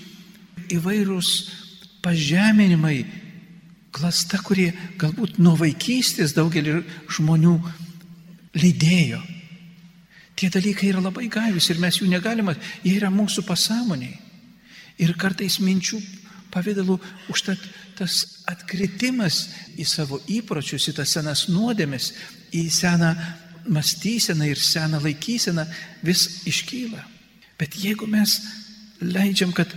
įvairūs 0.73 1.29
pažeminimai, 2.01 3.03
klasta, 3.93 4.41
kurie 4.41 4.71
galbūt 4.99 5.37
nuo 5.37 5.53
vaikystės 5.59 6.33
daugelį 6.35 6.81
žmonių 7.13 7.55
lydėjo. 8.57 9.21
Tie 10.35 10.49
dalykai 10.51 10.91
yra 10.91 11.01
labai 11.03 11.29
gaius 11.31 11.69
ir 11.71 11.79
mes 11.79 12.01
jų 12.01 12.09
negalime, 12.11 12.57
jie 12.83 12.97
yra 12.97 13.11
mūsų 13.13 13.45
pasąmoniai. 13.47 14.17
Ir 14.99 15.15
kartais 15.19 15.59
minčių 15.63 15.99
pavydalu 16.51 16.97
užtat 17.31 17.59
tas 17.95 18.43
atkritimas 18.47 19.45
į 19.79 19.87
savo 19.87 20.19
įpročius, 20.31 20.89
į 20.91 20.95
tas 20.99 21.15
senas 21.15 21.45
nuodėmes, 21.51 22.11
į 22.55 22.67
seną 22.71 23.13
mąstyseną 23.71 24.47
ir 24.51 24.59
seną 24.61 25.01
laikyseną 25.03 25.65
vis 26.03 26.27
iškyla. 26.47 27.01
Bet 27.59 27.75
jeigu 27.79 28.07
mes 28.07 28.39
leidžiam, 29.01 29.53
kad 29.55 29.71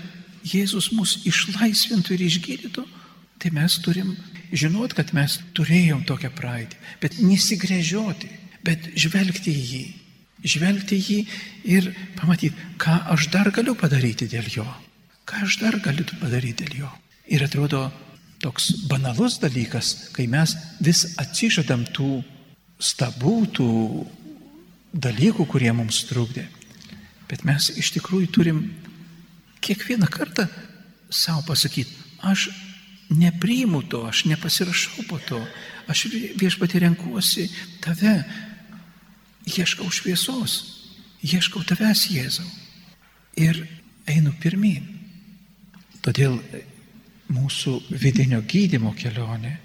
Jėzus 0.48 0.92
mus 0.94 1.16
išlaisvintų 1.26 2.14
ir 2.14 2.22
išgydytų, 2.28 2.84
tai 3.42 3.50
mes 3.54 3.74
turim 3.82 4.14
žinot, 4.52 4.94
kad 4.96 5.10
mes 5.16 5.38
turėjom 5.56 6.04
tokią 6.08 6.30
praeitį, 6.34 6.78
bet 7.02 7.18
nesigrėžioti, 7.20 8.30
bet 8.64 8.90
žvelgti 8.98 9.52
į 9.52 9.64
jį. 9.72 9.86
Žvelgti 10.44 10.98
jį 10.98 11.18
ir 11.66 11.90
pamatyti, 12.18 12.54
ką 12.78 13.00
aš 13.14 13.28
dar 13.32 13.50
galiu 13.54 13.74
padaryti 13.78 14.28
dėl 14.30 14.46
jo. 14.52 14.66
Ką 15.28 15.44
aš 15.46 15.58
dar 15.62 15.78
galiu 15.82 16.06
padaryti 16.20 16.68
dėl 16.68 16.84
jo. 16.84 16.90
Ir 17.28 17.42
atrodo 17.44 17.88
toks 18.42 18.70
banalus 18.88 19.38
dalykas, 19.42 20.12
kai 20.14 20.28
mes 20.30 20.54
vis 20.80 21.04
atsižadam 21.18 21.84
tų 21.94 22.22
stabų, 22.78 23.34
tų 23.58 23.70
dalykų, 24.94 25.46
kurie 25.50 25.72
mums 25.74 26.04
trukdė. 26.08 26.46
Bet 27.28 27.44
mes 27.44 27.68
iš 27.76 27.90
tikrųjų 27.98 28.30
turim 28.32 28.62
kiekvieną 29.64 30.08
kartą 30.08 30.46
savo 31.10 31.42
pasakyti, 31.50 31.92
aš 32.22 32.48
nepriimu 33.10 33.82
to, 33.90 34.04
aš 34.06 34.24
nepasirašau 34.30 35.04
po 35.08 35.18
to, 35.26 35.40
aš 35.88 36.06
viešpatį 36.38 36.84
renkuosi 36.86 37.48
tave, 37.84 38.20
ieškau 39.48 39.88
šviesos, 39.90 40.54
ieškau 41.24 41.64
tavęs 41.66 42.06
Jėzau 42.12 42.48
ir 43.38 43.62
einu 44.08 44.32
pirmin. 44.40 44.86
Todėl 46.04 46.38
mūsų 47.32 47.74
vidinio 48.00 48.40
gydimo 48.48 48.94
kelionė 48.96 49.56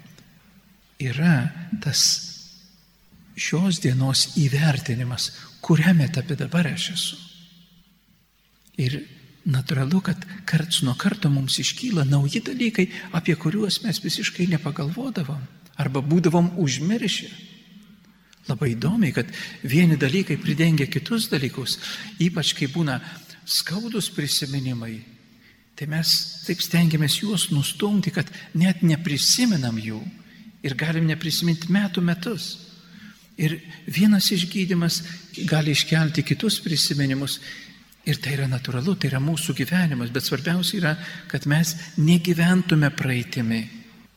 yra 1.00 1.36
tas 1.82 2.02
šios 3.34 3.80
dienos 3.82 4.34
įvertinimas, 4.38 5.30
kuriame 5.64 6.06
etape 6.06 6.36
dabar 6.38 6.68
aš 6.70 6.90
esu. 6.94 7.18
Ir 8.78 9.00
natūralu, 9.44 10.00
kad 10.04 10.20
karts 10.48 10.82
nuo 10.84 10.94
karto 10.98 11.30
mums 11.30 11.58
iškyla 11.62 12.06
nauji 12.08 12.42
dalykai, 12.44 12.86
apie 13.12 13.36
kuriuos 13.36 13.82
mes 13.84 14.00
visiškai 14.02 14.48
nepagalvodavom 14.54 15.42
arba 15.80 16.02
būdavom 16.04 16.54
užmiršę. 16.62 17.28
Labai 18.48 18.74
įdomiai, 18.74 19.14
kad 19.16 19.30
vieni 19.64 19.96
dalykai 19.96 20.36
pridengia 20.40 20.86
kitus 20.90 21.30
dalykus, 21.32 21.78
ypač 22.20 22.52
kai 22.56 22.68
būna 22.68 22.98
skaudus 23.48 24.10
prisiminimai, 24.12 24.98
tai 25.74 25.88
mes 25.90 26.10
taip 26.44 26.60
stengiamės 26.62 27.18
juos 27.22 27.48
nustumti, 27.52 28.12
kad 28.12 28.28
net 28.54 28.84
neprisimenam 28.84 29.80
jų 29.80 30.02
ir 30.64 30.76
galim 30.78 31.08
neprisiminti 31.08 31.72
metų 31.72 32.04
metus. 32.04 32.52
Ir 33.40 33.56
vienas 33.90 34.28
išgydymas 34.30 35.00
gali 35.50 35.72
iškelti 35.74 36.22
kitus 36.22 36.60
prisiminimus. 36.62 37.40
Ir 38.04 38.18
tai 38.20 38.34
yra 38.36 38.46
natūralu, 38.46 38.94
tai 39.00 39.08
yra 39.08 39.18
mūsų 39.24 39.54
gyvenimas, 39.56 40.10
bet 40.12 40.26
svarbiausia 40.26 40.76
yra, 40.76 40.92
kad 41.30 41.46
mes 41.48 41.72
negyventume 41.96 42.90
praeitimi, 42.92 43.62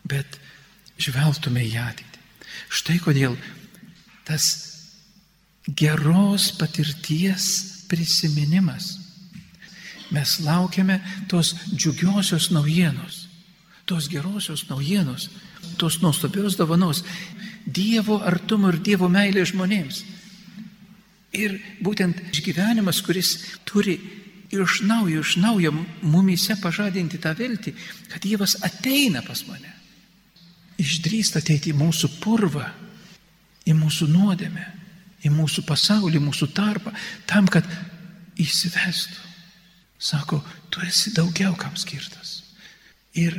bet 0.03 0.35
žvelgtume 0.99 1.63
į 1.63 1.77
ateitį. 1.79 2.19
Štai 2.67 2.97
kodėl 2.99 3.37
tas 4.27 4.47
geros 5.67 6.51
patirties 6.59 7.85
prisiminimas. 7.87 8.99
Mes 10.11 10.39
laukiame 10.39 11.01
tos 11.27 11.55
džiugiosios 11.75 12.51
naujienos, 12.51 13.27
tos 13.85 14.07
gerosios 14.07 14.69
naujienos, 14.69 15.29
tos 15.77 16.01
nuostabios 16.01 16.57
dovanos. 16.57 17.03
Dievo 17.65 18.21
artumo 18.23 18.71
ir 18.71 18.79
Dievo 18.79 19.09
meilė 19.11 19.43
žmonėms. 19.47 20.03
Ir 21.35 21.59
būtent 21.83 22.21
išgyvenimas, 22.31 23.01
kuris 23.03 23.59
turi 23.67 23.97
iš 24.51 24.81
naujo, 24.87 25.19
iš 25.19 25.35
naujo 25.43 25.73
mumise 26.01 26.55
pažadinti 26.61 27.19
tą 27.19 27.33
viltį, 27.35 27.73
kad 28.07 28.23
Dievas 28.23 28.55
ateina 28.63 29.21
pas 29.27 29.43
mane. 29.49 29.73
Išdrįsta 30.79 31.43
ateiti 31.43 31.73
į 31.73 31.79
mūsų 31.81 32.13
purvą, 32.23 32.69
į 33.67 33.75
mūsų 33.77 34.07
nuodėmę, 34.11 34.65
į 35.25 35.31
mūsų 35.33 35.63
pasaulį, 35.67 36.21
mūsų 36.23 36.49
tarpą, 36.55 36.93
tam, 37.29 37.47
kad 37.51 37.67
įsivestų. 38.39 39.25
Sako, 39.97 40.43
tu 40.69 40.83
esi 40.85 41.11
daugiau 41.15 41.55
kam 41.57 41.73
skirtas. 41.79 42.43
Ir 43.17 43.33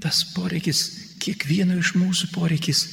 tas 0.00 0.22
poreikis, 0.36 0.84
kiekvieno 1.22 1.74
iš 1.80 1.96
mūsų 1.98 2.30
poreikis 2.34 2.84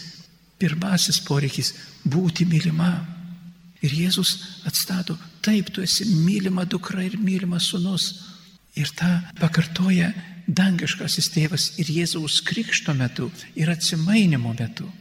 pirmasis 0.64 1.20
poreikis- 1.28 1.74
būti 2.14 2.46
mylimam. 2.48 3.06
Ir 3.84 3.92
Jėzus 3.92 4.64
atstato, 4.66 5.18
taip, 5.42 5.74
tu 5.74 5.82
esi 5.82 6.06
mylima 6.06 6.66
dukra 6.66 7.04
ir 7.04 7.18
mylimas 7.18 7.68
sunus. 7.68 8.14
Ir 8.76 8.88
tą 8.88 9.22
pakartoja 9.40 10.14
dangiškasis 10.48 11.30
tėvas 11.30 11.80
ir 11.80 11.86
Jėzaus 11.86 12.42
krikšto 12.42 12.96
metu, 12.96 13.32
ir 13.56 13.68
atsimainimo 13.68 14.56
metu, 14.58 14.92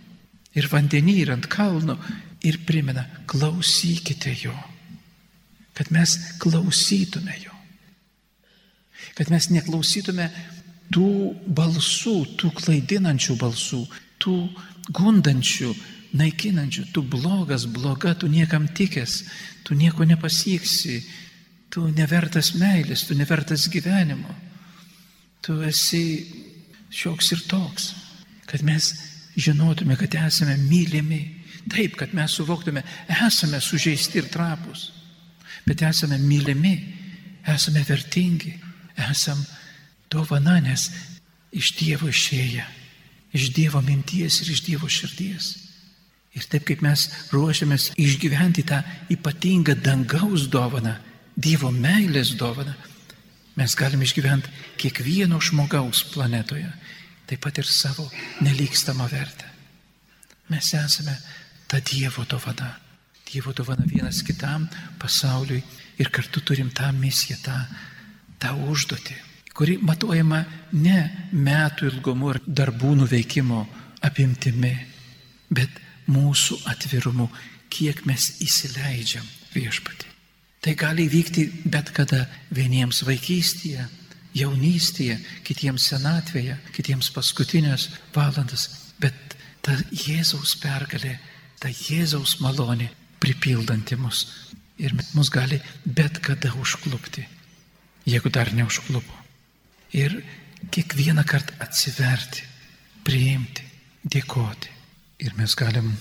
ir 0.58 0.68
vandenį, 0.68 1.16
ir 1.22 1.32
ant 1.34 1.48
kalno, 1.50 1.96
ir 2.44 2.60
primena, 2.66 3.06
klausykite 3.30 4.34
jo, 4.42 4.54
kad 5.76 5.92
mes 5.94 6.16
klausytume 6.42 7.36
jo, 7.44 7.54
kad 9.16 9.30
mes 9.32 9.48
neklausytume 9.52 10.28
tų 10.92 11.08
balsų, 11.46 12.16
tų 12.40 12.52
klaidinančių 12.58 13.36
balsų, 13.40 13.82
tų 14.20 14.36
gundančių, 14.92 15.72
naikinančių, 16.18 16.86
tu 16.92 17.02
blogas, 17.08 17.64
bloga, 17.64 18.12
tu 18.18 18.28
niekam 18.28 18.68
tikęs, 18.68 19.22
tu 19.64 19.76
nieko 19.78 20.04
nepasieksi, 20.04 20.98
tu 21.72 21.86
nevertas 21.88 22.52
meilės, 22.60 23.06
tu 23.08 23.16
nevertas 23.16 23.68
gyvenimo, 23.72 24.34
tu 25.40 25.56
esi 25.64 26.04
šioks 26.92 27.32
ir 27.32 27.46
toks, 27.48 27.88
kad 28.50 28.64
mes 28.66 28.92
žinotume, 29.36 29.96
kad 29.96 30.14
esame 30.26 30.56
mylimi, 30.60 31.22
taip, 31.70 31.96
kad 31.96 32.14
mes 32.14 32.34
suvoktume, 32.36 32.82
esame 33.26 33.60
sužeisti 33.60 34.20
ir 34.20 34.28
trapus, 34.32 34.90
bet 35.66 35.82
esame 35.86 36.18
mylimi, 36.18 36.76
esame 37.48 37.84
vertingi, 37.88 38.54
esame 39.10 39.46
dovana, 40.10 40.58
nes 40.60 40.90
iš 41.52 41.74
Dievo 41.78 42.08
išėję 42.12 42.68
iš 43.32 43.52
Dievo 43.52 43.80
minties 43.80 44.40
ir 44.42 44.52
iš 44.52 44.62
Dievo 44.66 44.88
širdies. 44.88 45.56
Ir 46.32 46.46
taip 46.48 46.64
kaip 46.68 46.80
mes 46.84 47.04
ruošiamės 47.32 47.90
išgyventi 48.00 48.64
tą 48.68 48.80
ypatingą 49.12 49.76
dangaus 49.80 50.48
dovaną, 50.52 50.96
Dievo 51.36 51.72
meilės 51.72 52.34
dovaną, 52.36 52.74
mes 53.56 53.76
galime 53.76 54.04
išgyventi 54.04 54.52
kiekvieno 54.80 55.40
žmogaus 55.40 56.04
planetoje, 56.12 56.68
taip 57.32 57.40
pat 57.40 57.58
ir 57.58 57.66
savo 57.66 58.04
nelikstamą 58.44 59.08
vertę. 59.08 59.48
Mes 60.52 60.68
esame 60.76 61.16
ta 61.66 61.80
Dievo 61.80 62.26
dovana. 62.28 62.74
Dievo 63.32 63.56
dovana 63.56 63.88
vienas 63.88 64.20
kitam 64.22 64.68
pasauliui 65.00 65.62
ir 65.98 66.12
kartu 66.12 66.44
turim 66.44 66.70
tą 66.70 66.92
misiją, 66.92 67.40
tą, 67.42 67.58
tą 68.38 68.52
užduotį 68.68 69.32
kuri 69.52 69.76
matuojama 69.84 70.42
ne 70.80 70.98
metų 71.32 71.90
ilgumu 71.90 72.32
ir 72.32 72.40
darbų 72.46 72.94
nuveikimo 73.02 73.62
apimtimi, 74.02 74.72
bet 75.52 75.80
mūsų 76.10 76.62
atvirumu, 76.72 77.28
kiek 77.72 78.02
mes 78.08 78.28
įsileidžiam 78.44 79.26
viešpatį. 79.54 80.08
Tai 80.62 80.74
gali 80.78 81.08
vykti 81.10 81.46
bet 81.64 81.90
kada 81.94 82.24
vieniems 82.54 83.02
vaikystėje, 83.06 83.86
jaunystėje, 84.36 85.18
kitiems 85.46 85.88
senatvėje, 85.92 86.56
kitiems 86.76 87.10
paskutinės 87.14 87.88
valandas, 88.14 88.68
bet 89.00 89.36
ta 89.62 89.76
Jėzaus 89.90 90.54
pergalė, 90.62 91.18
ta 91.60 91.70
Jėzaus 91.70 92.38
malonė 92.42 92.90
pripildanti 93.22 93.96
mus 93.96 94.24
ir 94.82 94.94
mus 95.14 95.30
gali 95.30 95.60
bet 95.84 96.18
kada 96.24 96.52
užklupti, 96.58 97.26
jeigu 98.08 98.32
dar 98.34 98.50
neužklupo 98.56 99.20
ir 99.94 100.16
kiekvieną 100.72 101.24
kartą 101.28 101.54
atsiverti, 101.62 102.46
priimti, 103.04 103.64
dėkoti. 104.02 104.70
Ir 105.22 105.36
mes 105.38 105.54
galim 105.54 105.92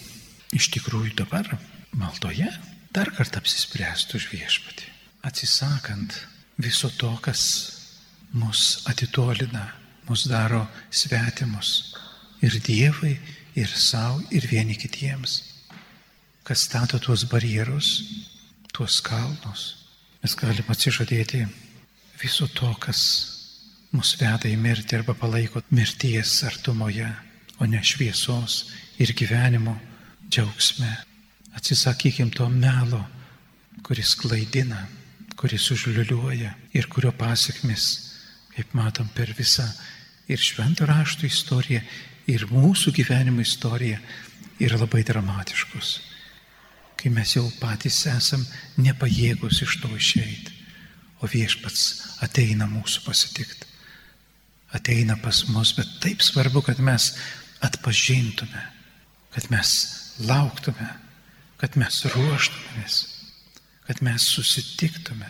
iš 0.56 0.72
tikrųjų 0.74 1.13
dabar 1.20 1.46
maldoje 1.94 2.50
dar 2.96 3.12
kartą 3.13 3.41
apsispręsti 3.41 4.17
už 4.17 4.30
viešpatį, 4.32 4.88
atsisakant 5.28 6.15
viso 6.62 6.89
to, 6.98 7.12
kas 7.22 7.81
mus 8.34 8.84
atitolina, 8.88 9.67
mus 10.08 10.26
daro 10.30 10.65
svetimus 10.89 11.96
ir 12.41 12.58
Dievui, 12.63 13.17
ir 13.56 13.67
savo, 13.67 14.22
ir 14.32 14.48
vieni 14.48 14.76
kitiems, 14.80 15.41
kas 16.44 16.65
stato 16.65 17.00
tuos 17.00 17.26
barjerus, 17.30 17.89
tuos 18.74 19.02
kalnus. 19.04 19.63
Mes 20.22 20.36
galim 20.38 20.70
atsižadėti 20.72 21.44
viso 22.22 22.48
to, 22.56 22.72
kas 22.80 23.02
mus 23.91 24.13
veda 24.20 24.50
į 24.50 24.58
mirtį 24.62 25.02
arba 25.02 25.15
palaiko 25.17 25.63
mirties 25.74 26.41
artumoje, 26.48 27.10
o 27.60 27.67
ne 27.70 27.82
šviesos 27.84 28.72
ir 29.02 29.13
gyvenimo 29.13 29.76
džiaugsme. 30.30 30.91
Atsisakykim 31.58 32.32
to 32.34 32.48
melo, 32.50 33.04
kuris 33.84 34.15
klaidina, 34.15 34.88
kuris 35.36 35.67
užliuliuoja 35.74 36.54
ir 36.74 36.88
kurio 36.88 37.12
pasiekmes, 37.12 38.11
kaip 38.56 38.76
matom 38.78 39.10
per 39.16 39.34
visą 39.38 39.66
ir 40.32 40.40
švento 40.40 40.86
rašto 40.88 41.26
istoriją, 41.28 41.82
ir 42.32 42.46
mūsų 42.52 42.94
gyvenimo 42.96 43.42
istoriją, 43.44 43.98
yra 44.62 44.78
labai 44.80 45.02
dramatiškus. 45.08 45.90
Kai 47.00 47.10
mes 47.10 47.34
jau 47.36 47.48
patys 47.60 48.04
esam 48.12 48.44
nepajėgus 48.78 49.64
iš 49.66 49.80
to 49.82 49.90
išeiti, 49.98 50.54
o 51.22 51.30
viešpats 51.30 52.22
ateina 52.26 52.70
mūsų 52.70 53.04
pasitikti 53.08 53.72
ateina 54.72 55.18
pas 55.20 55.44
mus, 55.48 55.74
bet 55.76 55.88
taip 56.04 56.24
svarbu, 56.24 56.64
kad 56.66 56.80
mes 56.80 57.12
atpažintume, 57.62 58.62
kad 59.36 59.50
mes 59.52 59.72
lauktume, 60.28 60.88
kad 61.62 61.76
mes 61.80 62.02
ruoštumėmės, 62.14 63.02
kad 63.88 64.02
mes 64.06 64.28
susitiktume, 64.36 65.28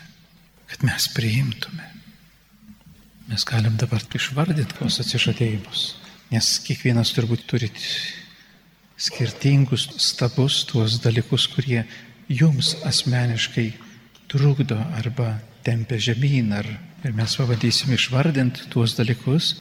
kad 0.72 0.86
mes 0.88 1.10
priimtume. 1.16 1.88
Mes 3.32 3.48
galim 3.48 3.78
dabar 3.80 4.04
išvardinti 4.04 4.76
tuos 4.76 5.00
atsižadėjimus, 5.00 5.86
nes 6.34 6.52
kiekvienas 6.66 7.14
turbūt 7.16 7.48
turi 7.48 7.72
skirtingus 9.00 9.88
stabus, 10.04 10.66
tuos 10.68 11.00
dalykus, 11.02 11.48
kurie 11.50 11.86
jums 12.28 12.76
asmeniškai 12.86 13.70
trukdo 14.32 14.78
arba 15.00 15.38
tempia 15.64 16.00
žemyn 16.12 16.54
ar 16.60 16.70
Ir 17.02 17.16
mes 17.18 17.34
pabandysim 17.34 17.90
išvardinti 17.96 18.68
tuos 18.70 18.92
dalykus 18.94 19.56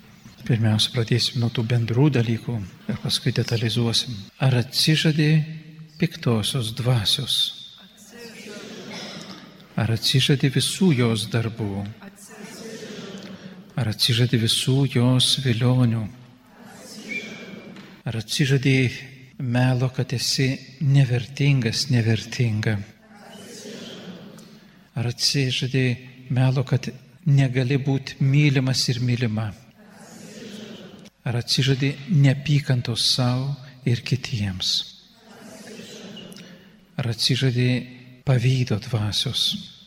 Pirmiausia, 0.47 0.91
pradėsim 0.95 1.41
nuo 1.43 1.51
tų 1.53 1.67
bendrų 1.69 2.07
dalykų 2.17 2.55
ir 2.89 3.01
paskui 3.03 3.33
detalizuosim. 3.37 4.15
Ar 4.41 4.57
atsižadė 4.63 5.29
piktosios 6.01 6.73
dvasios? 6.79 7.35
Ar 9.77 9.93
atsižadė 9.93 10.51
visų 10.55 10.91
jos 10.97 11.27
darbų? 11.33 11.85
Ar 13.79 13.91
atsižadė 13.93 14.41
visų 14.43 14.77
jos 14.97 15.37
vilionių? 15.45 16.03
Ar 18.11 18.17
atsižadė 18.19 18.77
melo, 19.39 19.91
kad 19.95 20.13
esi 20.17 20.49
nevertingas, 20.83 21.87
nevertinga? 21.93 22.77
Ar 24.99 25.11
atsižadė 25.13 25.85
melo, 26.35 26.65
kad 26.67 26.91
negali 27.31 27.79
būti 27.79 28.19
mylimas 28.25 28.89
ir 28.91 29.01
mylima? 29.07 29.51
Ar 31.25 31.37
atsižadė 31.39 31.95
neapykantos 32.11 33.05
savo 33.15 33.53
ir 33.87 34.03
kitiems? 34.03 34.73
Ar 36.99 37.13
atsižadė 37.15 37.71
pavydo 38.27 38.81
dvasios? 38.83 39.80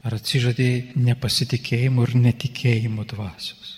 Ar 0.00 0.16
atsižadė 0.16 0.94
nepasitikėjimo 0.96 2.06
ir 2.06 2.14
netikėjimo 2.16 3.04
dvasios? 3.04 3.74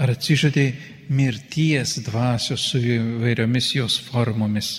Ar 0.00 0.14
atsižadė 0.14 0.64
mirties 1.12 1.98
dvasios 2.06 2.64
su 2.70 2.80
įvairiomis 2.80 3.74
jos 3.74 3.98
formomis? 4.00 4.70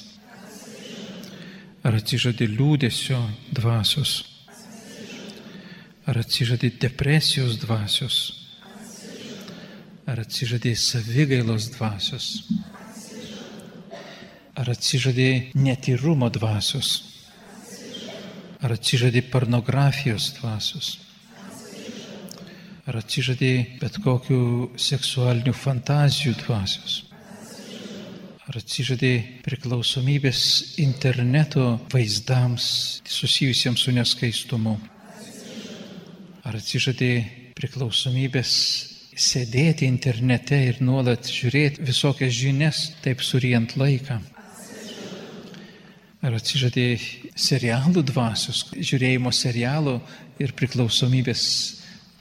Ar 1.86 2.00
atsižadė 2.00 2.48
liūdėsio 2.56 3.20
dvasios? 3.54 4.16
Ar 6.10 6.18
atsižadė 6.24 6.74
depresijos 6.82 7.62
dvasios? 7.62 8.18
Ar 10.10 10.24
atsižadė 10.26 10.74
savigailos 10.74 11.70
dvasios? 11.78 12.32
Ar 14.58 14.74
atsižadė 14.74 15.54
netyrumo 15.54 16.34
dvasios? 16.34 17.11
Ar 18.62 18.76
atsižadė 18.76 19.24
pornografijos 19.34 20.36
dvasios? 20.38 20.90
Ar 22.86 23.00
atsižadė 23.00 23.80
bet 23.82 23.96
kokių 24.04 24.42
seksualinių 24.78 25.54
fantazijų 25.58 26.36
dvasios? 26.44 27.00
Ar 28.46 28.60
atsižadė 28.60 29.12
priklausomybės 29.42 30.44
interneto 30.84 31.80
vaizdams 31.94 32.68
susijusiems 33.10 33.88
su 33.88 33.94
neskaistumu? 33.98 34.76
Ar 36.46 36.58
atsižadė 36.60 37.12
priklausomybės 37.58 38.52
sėdėti 39.18 39.90
internete 39.90 40.60
ir 40.68 40.84
nuolat 40.86 41.26
žiūrėti 41.26 41.82
visokias 41.90 42.38
žinias, 42.38 42.84
taip 43.02 43.26
surijant 43.26 43.74
laiką? 43.80 44.22
Ar 46.22 46.36
atsižadė 46.38 47.00
serialų 47.34 48.04
dvasios, 48.06 48.68
žiūrėjimo 48.78 49.32
serialų 49.34 49.96
ir 50.44 50.52
priklausomybės 50.54 51.44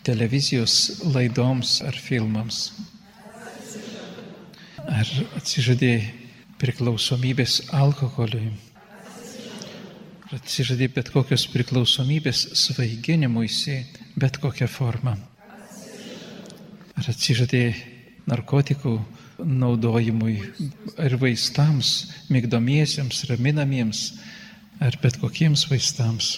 televizijos 0.09 1.03
laidoms 1.13 1.75
ar 1.85 1.99
filmams? 2.01 2.63
Ar 4.89 5.13
atsižadė 5.37 5.93
priklausomybės 6.63 7.59
alkoholiui? 7.77 8.49
Ar 10.31 10.39
atsižadė 10.41 10.89
bet 10.97 11.13
kokios 11.13 11.45
priklausomybės 11.53 12.47
svaiginimuisi, 12.57 13.83
bet 14.17 14.41
kokią 14.41 14.71
formą? 14.81 15.19
Ar 16.97 17.13
atsižadė 17.13 17.67
narkotikų 18.33 18.97
naudojimui 19.45 20.37
ir 21.05 21.17
vaistams, 21.21 22.11
mygdomiesiems, 22.33 23.25
raminamiems, 23.31 24.03
ar 24.81 24.97
bet 25.03 25.19
kokiems 25.21 25.67
vaistams? 25.71 26.33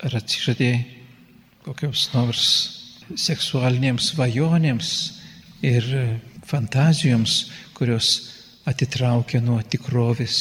Ar 0.00 0.16
atsižadė 0.16 0.72
kokiams 1.66 2.06
nors 2.14 2.44
seksualinėms 3.18 4.12
svajonėms 4.14 4.90
ir 5.66 5.86
fantazijoms, 6.48 7.50
kurios 7.76 8.10
atitraukia 8.68 9.40
nuo 9.44 9.60
tikrovės 9.62 10.38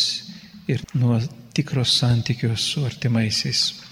ir 0.69 0.83
nuo 0.93 1.19
tikros 1.55 1.97
santykios 1.99 2.65
su 2.73 2.85
artimaisiais. 2.85 3.88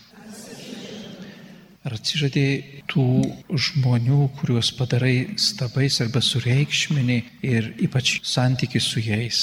Ar 1.88 1.96
atsižadė 1.96 2.48
tų 2.92 3.08
žmonių, 3.56 4.20
kuriuos 4.42 4.74
padarai 4.76 5.38
stabais 5.40 6.02
arba 6.04 6.20
sureikšmini 6.20 7.18
ir 7.48 7.72
ypač 7.88 8.18
santykių 8.28 8.84
su 8.84 9.04
jais? 9.06 9.42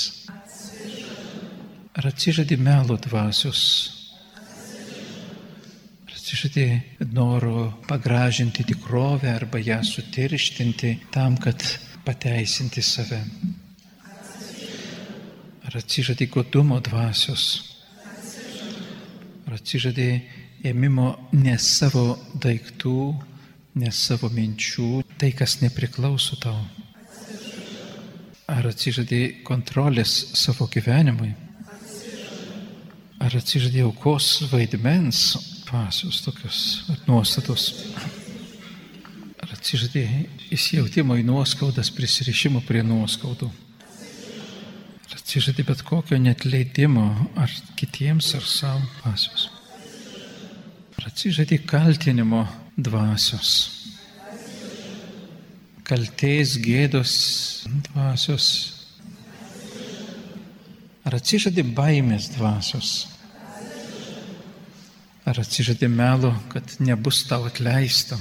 Ar 1.97 2.11
atsižadė 2.11 2.59
melo 2.61 2.99
dvasios, 3.01 3.65
atsižadė 6.35 7.07
noro 7.13 7.67
pagražinti 7.87 8.65
tikrovę 8.65 9.29
arba 9.31 9.59
ją 9.61 9.83
sutirštinti 9.85 10.95
tam, 11.13 11.37
kad 11.37 11.63
pateisinti 12.05 12.83
save. 12.83 13.21
Ar 15.69 15.77
atsižadė 15.79 16.27
godumo 16.33 16.81
dvasios? 16.81 17.45
Ar 19.47 19.59
atsižadė 19.61 20.09
ėmimo 20.65 21.09
ne 21.37 21.55
savo 21.61 22.19
daiktų, 22.41 22.99
ne 23.81 23.91
savo 23.93 24.31
minčių, 24.33 25.05
tai 25.21 25.33
kas 25.37 25.59
nepriklauso 25.63 26.39
tau? 26.41 26.59
Ar 28.51 28.69
atsižadė 28.69 29.45
kontrolės 29.45 30.13
savo 30.37 30.69
gyvenimui? 30.73 31.33
Ar 33.25 33.35
atsižadė 33.39 33.87
aukos 33.87 34.37
vaidmens 34.53 35.33
dvasios 35.75 36.21
tokios 36.23 36.59
nuostatos. 37.09 37.65
Ar 39.43 39.51
atsižadėjai 39.57 40.21
įsijautimo 40.55 41.17
į 41.19 41.25
nuoskaudas, 41.27 41.91
prisirišimo 41.95 42.63
prie 42.69 42.85
nuoskaudų. 42.87 43.51
Ar 45.09 45.19
atsižadėjai 45.19 45.69
bet 45.73 45.83
kokio 45.89 46.21
netleidimo 46.21 47.09
ar 47.41 47.53
kitiems 47.81 48.31
ar 48.39 48.47
savo 48.47 48.87
dvasios. 49.01 49.49
Ar 51.05 51.11
atsižadėjai 51.11 51.67
kaltinimo 51.69 52.39
dvasios. 52.81 53.49
Kaltės 55.85 56.55
gėdos 56.65 57.17
dvasios. 57.91 58.47
Ar 61.05 61.19
atsižadėjai 61.19 61.75
baimės 61.77 62.31
dvasios. 62.33 62.93
Ar 65.29 65.43
atsižadė 65.43 65.91
melo, 65.93 66.33
kad 66.49 66.73
nebus 66.81 67.21
tau 67.29 67.45
atleista? 67.51 68.17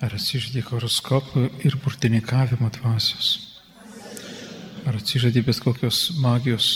Ar 0.00 0.16
atsižadė 0.16 0.64
horoskopų 0.70 1.44
ir 1.68 1.76
burtininkavimo 1.84 2.72
dvasios? 2.80 3.34
Ar 4.88 4.96
atsižadė 4.96 5.44
bet 5.44 5.60
kokios 5.60 6.06
magijos 6.24 6.72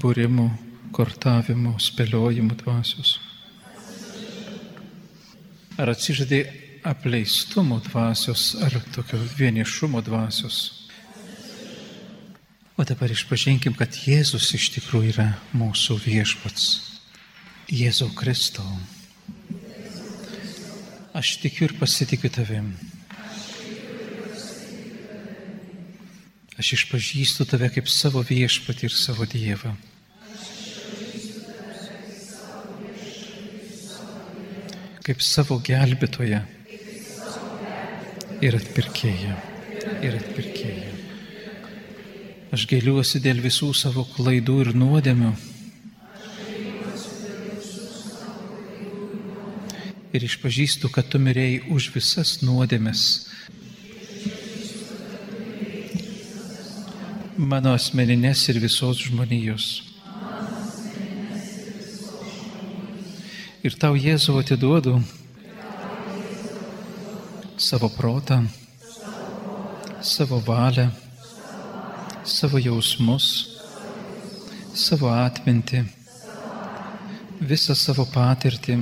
būrimų, 0.00 0.48
kortavimų, 0.94 1.76
spėliojimų 1.82 2.58
dvasios? 2.62 3.18
Ar 5.80 5.92
atsižadė 5.94 6.42
apleistumo 6.84 7.78
dvasios 7.86 8.52
ar 8.64 8.76
tokio 8.94 9.20
vienišumo 9.38 10.02
dvasios? 10.04 10.60
O 12.80 12.84
dabar 12.84 13.12
išpažinkim, 13.12 13.74
kad 13.76 13.92
Jėzus 13.92 14.54
iš 14.56 14.70
tikrųjų 14.76 15.12
yra 15.12 15.26
mūsų 15.52 15.98
viešpats. 16.00 16.68
Jėzau 17.70 18.08
Kristau, 18.16 18.66
aš 21.14 21.36
tikiu 21.42 21.68
ir 21.68 21.76
pasitikiu 21.78 22.30
tavim. 22.32 22.72
Aš 26.60 26.72
išpažįstu 26.76 27.46
tave 27.48 27.68
kaip 27.72 27.86
savo 27.88 28.24
viešpatį 28.26 28.88
ir 28.88 28.96
savo 28.96 29.28
Dievą. 29.28 29.76
Kaip 35.06 35.22
savo 35.24 35.60
gelbėtoją 35.64 36.42
ir 38.44 38.56
atpirkėją. 38.56 39.36
Ir 40.04 40.18
atpirkėją. 40.18 40.96
Aš 42.56 42.66
gailiuosi 42.70 43.22
dėl 43.22 43.40
visų 43.44 43.70
savo 43.76 44.04
klaidų 44.16 44.60
ir 44.64 44.76
nuodėmių 44.76 45.32
ir 50.12 50.24
išpažįstu, 50.26 50.90
kad 50.90 51.08
tu 51.10 51.20
mirėjai 51.22 51.70
už 51.70 51.90
visas 51.94 52.38
nuodėmes. 52.42 53.02
Mano 57.40 57.72
asmeninės 57.76 58.42
ir 58.52 58.60
visos 58.60 59.00
žmonijos. 59.06 59.89
Ir 63.60 63.74
tau 63.76 63.92
Jėzau 63.92 64.38
atiduodu 64.40 64.94
savo 67.60 67.90
protą, 67.92 68.38
savo 70.00 70.38
valią, 70.46 70.86
savo 72.24 72.56
jausmus, 72.56 73.26
savo 74.72 75.10
atmintį, 75.12 75.82
visą 77.52 77.76
savo 77.76 78.08
patirtį, 78.08 78.78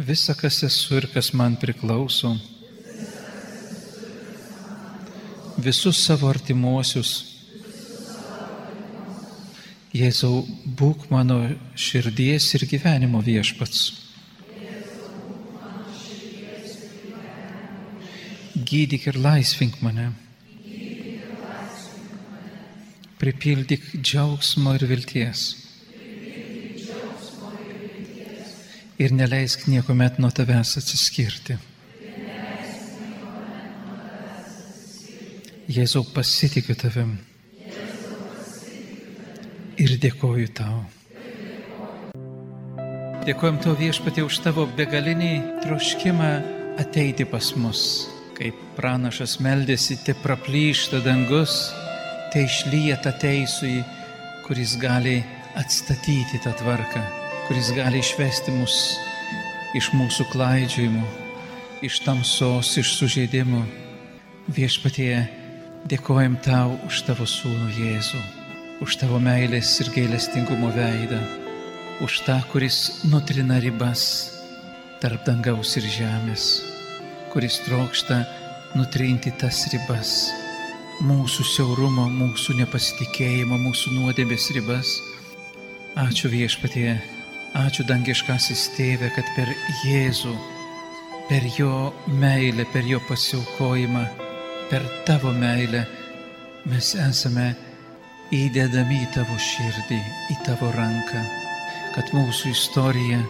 visą, 0.00 0.32
kas 0.40 0.62
esu 0.70 0.96
ir 1.02 1.10
kas 1.12 1.28
man 1.36 1.60
priklauso, 1.60 2.32
visus 5.60 6.00
savo 6.08 6.32
artimuosius. 6.32 7.12
Jėzau, 9.94 10.40
būk 10.78 11.08
mano 11.10 11.38
širdies 11.78 12.46
ir 12.56 12.66
gyvenimo 12.70 13.20
viešpats. 13.24 13.82
Gydyk 18.54 19.08
ir 19.10 19.18
laisvink 19.18 19.80
mane. 19.82 20.12
Pripildyk 23.18 23.90
džiaugsmo 23.98 24.74
ir 24.78 24.86
vilties. 24.90 25.44
Ir 28.98 29.14
neleisk 29.14 29.66
niekuomet 29.66 30.20
nuo 30.22 30.30
tavęs 30.30 30.76
atsiskirti. 30.78 31.58
Jėzau, 35.74 36.04
pasitikiu 36.14 36.76
tavim 36.78 37.16
ir 39.80 39.96
dėkoju 40.00 40.50
tau. 40.56 40.82
Dėkojom 43.24 43.60
tau 43.64 43.72
viešpatė 43.78 44.24
už 44.26 44.40
tavo 44.44 44.66
begalinį 44.76 45.62
troškimą 45.64 46.32
ateiti 46.82 47.24
pas 47.24 47.54
mus. 47.56 48.10
Kaip 48.36 48.58
pranašas 48.76 49.38
meldėsi, 49.40 49.96
te 50.04 50.12
praplyšta 50.18 51.00
dangus, 51.04 51.72
te 52.34 52.42
išlyja 52.44 52.98
tą 53.04 53.14
teisui, 53.22 53.78
kuris 54.44 54.74
gali 54.82 55.20
atstatyti 55.56 56.42
tą 56.44 56.52
tvarką, 56.58 57.00
kuris 57.46 57.70
gali 57.76 58.02
išvesti 58.02 58.52
mus 58.58 58.76
iš 59.78 59.92
mūsų 59.94 60.28
klaidžiojimų, 60.34 61.06
iš 61.86 62.02
tamsos, 62.04 62.76
iš 62.82 62.92
sužeidimų. 62.98 63.64
Viešpatie, 64.54 65.24
dėkojom 65.88 66.40
tau 66.44 66.74
už 66.84 67.06
tavo 67.06 67.24
sūnų 67.24 67.70
Jėzų 67.78 68.43
už 68.84 68.98
tavo 69.00 69.16
meilės 69.16 69.70
ir 69.80 69.88
gailestingumo 69.94 70.68
veidą, 70.74 71.16
už 72.04 72.18
tą, 72.26 72.34
kuris 72.52 73.00
nutrina 73.08 73.56
ribas 73.62 74.02
tarp 75.00 75.24
dangaus 75.24 75.72
ir 75.80 75.86
žemės, 75.88 76.44
kuris 77.32 77.62
trokšta 77.64 78.18
nutrinti 78.76 79.32
tas 79.40 79.62
ribas, 79.72 80.12
mūsų 81.00 81.48
siaurumo, 81.54 82.10
mūsų 82.12 82.58
nepasitikėjimo, 82.60 83.56
mūsų 83.64 83.96
nuodėmės 83.96 84.52
ribas. 84.58 84.94
Ačiū 86.04 86.28
viešpatie, 86.34 86.98
ačiū 87.64 87.88
dangiškasis 87.88 88.68
tėve, 88.76 89.08
kad 89.16 89.28
per 89.38 89.48
Jėzų, 89.86 90.36
per 91.30 91.46
jo 91.56 91.92
meilę, 92.20 92.68
per 92.74 92.84
jo 92.84 93.00
pasiaukojimą, 93.08 94.08
per 94.68 94.84
tavo 95.08 95.32
meilę 95.32 95.86
mes 96.68 96.96
esame 97.00 97.54
įdedami 98.34 99.00
į 99.04 99.08
tavo 99.14 99.36
širdį, 99.38 99.98
į 100.32 100.36
tavo 100.46 100.70
ranką, 100.74 101.22
kad 101.94 102.10
mūsų 102.16 102.50
istorija, 102.50 103.20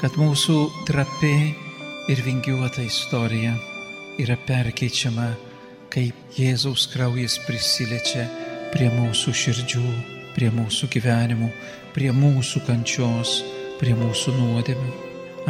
kad 0.00 0.16
mūsų 0.20 0.56
trapi 0.88 1.34
ir 2.12 2.22
vingiuota 2.24 2.84
istorija 2.86 3.54
yra 4.22 4.36
perkeičiama, 4.48 5.28
kaip 5.92 6.38
Jėzaus 6.38 6.86
kraujas 6.92 7.38
prisiliečia 7.46 8.26
prie 8.72 8.88
mūsų 8.92 9.34
širdžių, 9.42 9.84
prie 10.36 10.52
mūsų 10.52 10.88
gyvenimų, 10.94 11.50
prie 11.96 12.12
mūsų 12.16 12.64
kančios, 12.68 13.40
prie 13.80 13.96
mūsų 13.98 14.38
nuodėmių. 14.40 14.94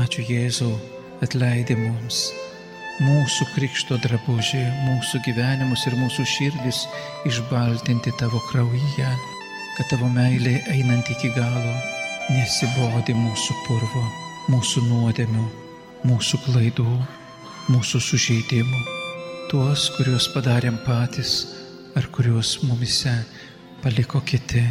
Ačiū 0.03 0.27
Jėzau, 0.29 0.75
atleidė 1.25 1.79
mums 1.81 2.27
mūsų 3.03 3.47
krikšto 3.53 3.99
drabužį, 4.01 4.63
mūsų 4.87 5.21
gyvenimus 5.27 5.85
ir 5.89 5.97
mūsų 6.01 6.25
širdis 6.31 6.85
išbaltinti 7.29 8.13
tavo 8.21 8.41
kraujyje, 8.49 9.11
kad 9.77 9.91
tavo 9.91 10.09
meilė 10.13 10.55
einant 10.73 11.11
iki 11.13 11.29
galo 11.37 11.75
nesibodi 12.33 13.15
mūsų 13.17 13.59
purvo, 13.67 14.05
mūsų 14.49 14.87
nuodėmių, 14.89 15.45
mūsų 16.09 16.41
klaidų, 16.47 16.89
mūsų 17.69 18.01
sužeidimų, 18.09 18.81
tuos, 19.53 19.91
kuriuos 19.99 20.31
padarėm 20.33 20.81
patys 20.89 21.37
ar 21.97 22.09
kuriuos 22.17 22.63
mumise 22.65 23.13
paliko 23.85 24.25
kiti. 24.25 24.65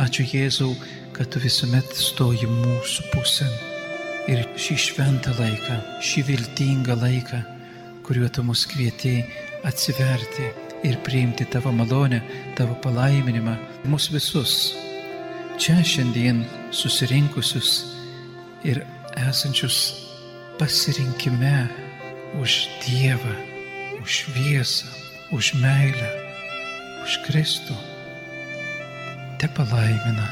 Ačiū 0.00 0.28
Jėzau, 0.28 0.70
kad 1.16 1.32
tu 1.32 1.40
visuomet 1.42 1.96
stoji 1.96 2.46
mūsų 2.48 3.10
pusėn 3.14 3.79
ir 4.28 4.42
šį 4.60 4.76
šventą 4.84 5.32
laiką, 5.38 5.76
šį 6.04 6.24
viltingą 6.28 6.96
laiką, 7.00 7.40
kuriuo 8.04 8.28
tu 8.28 8.44
mus 8.44 8.66
kvieti 8.68 9.20
atsiverti 9.64 10.50
ir 10.84 10.98
priimti 11.04 11.46
tavo 11.52 11.72
malonę, 11.72 12.20
tavo 12.58 12.76
palaiminimą, 12.84 13.56
mus 13.92 14.10
visus, 14.12 14.74
čia 15.60 15.80
šiandien 15.84 16.42
susirinkusius 16.72 17.72
ir 18.64 18.82
esančius 19.28 19.78
pasirinkime 20.60 21.68
už 22.40 22.68
Dievą, 22.84 23.36
už 24.02 24.24
šviesą, 24.24 24.88
už 25.32 25.54
meilę, 25.60 26.10
už 27.04 27.20
Kristų. 27.26 27.76
Te 29.40 29.48
palaimina, 29.56 30.28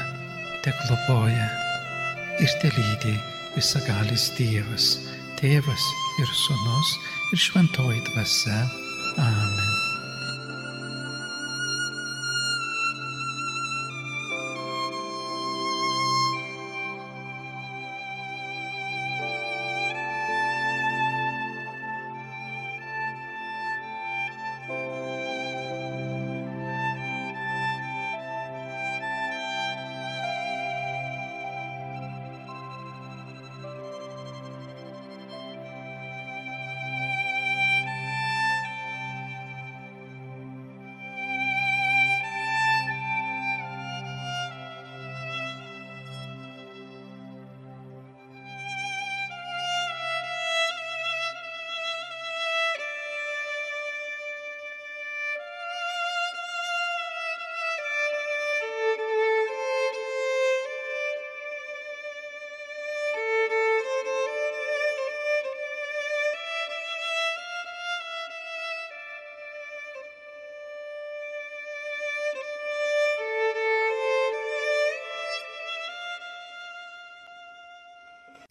te 0.61 0.73
globoja 0.85 1.49
ir 2.39 2.49
te 2.61 2.69
lydė 2.77 3.28
visagalis 3.55 4.29
Dievas, 4.37 4.91
Tėvas 5.39 5.87
ir 6.19 6.37
Sūnus 6.43 6.93
ir 7.33 7.43
Šventoji 7.47 8.03
Dvasia. 8.11 8.63
Amen. 9.17 9.68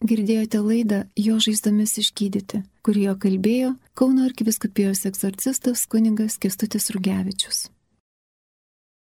Girdėjote 0.09 0.57
laidą 0.65 1.03
Jo 1.21 1.35
žaizdomis 1.37 1.91
išgydyti, 2.01 2.63
kurioje 2.81 3.13
kalbėjo 3.25 3.75
Kauno 3.99 4.23
arkiviskupijos 4.25 5.05
egzorcistas 5.05 5.83
kuningas 5.91 6.39
Kestutis 6.41 6.89
Rugevičius. 6.95 7.67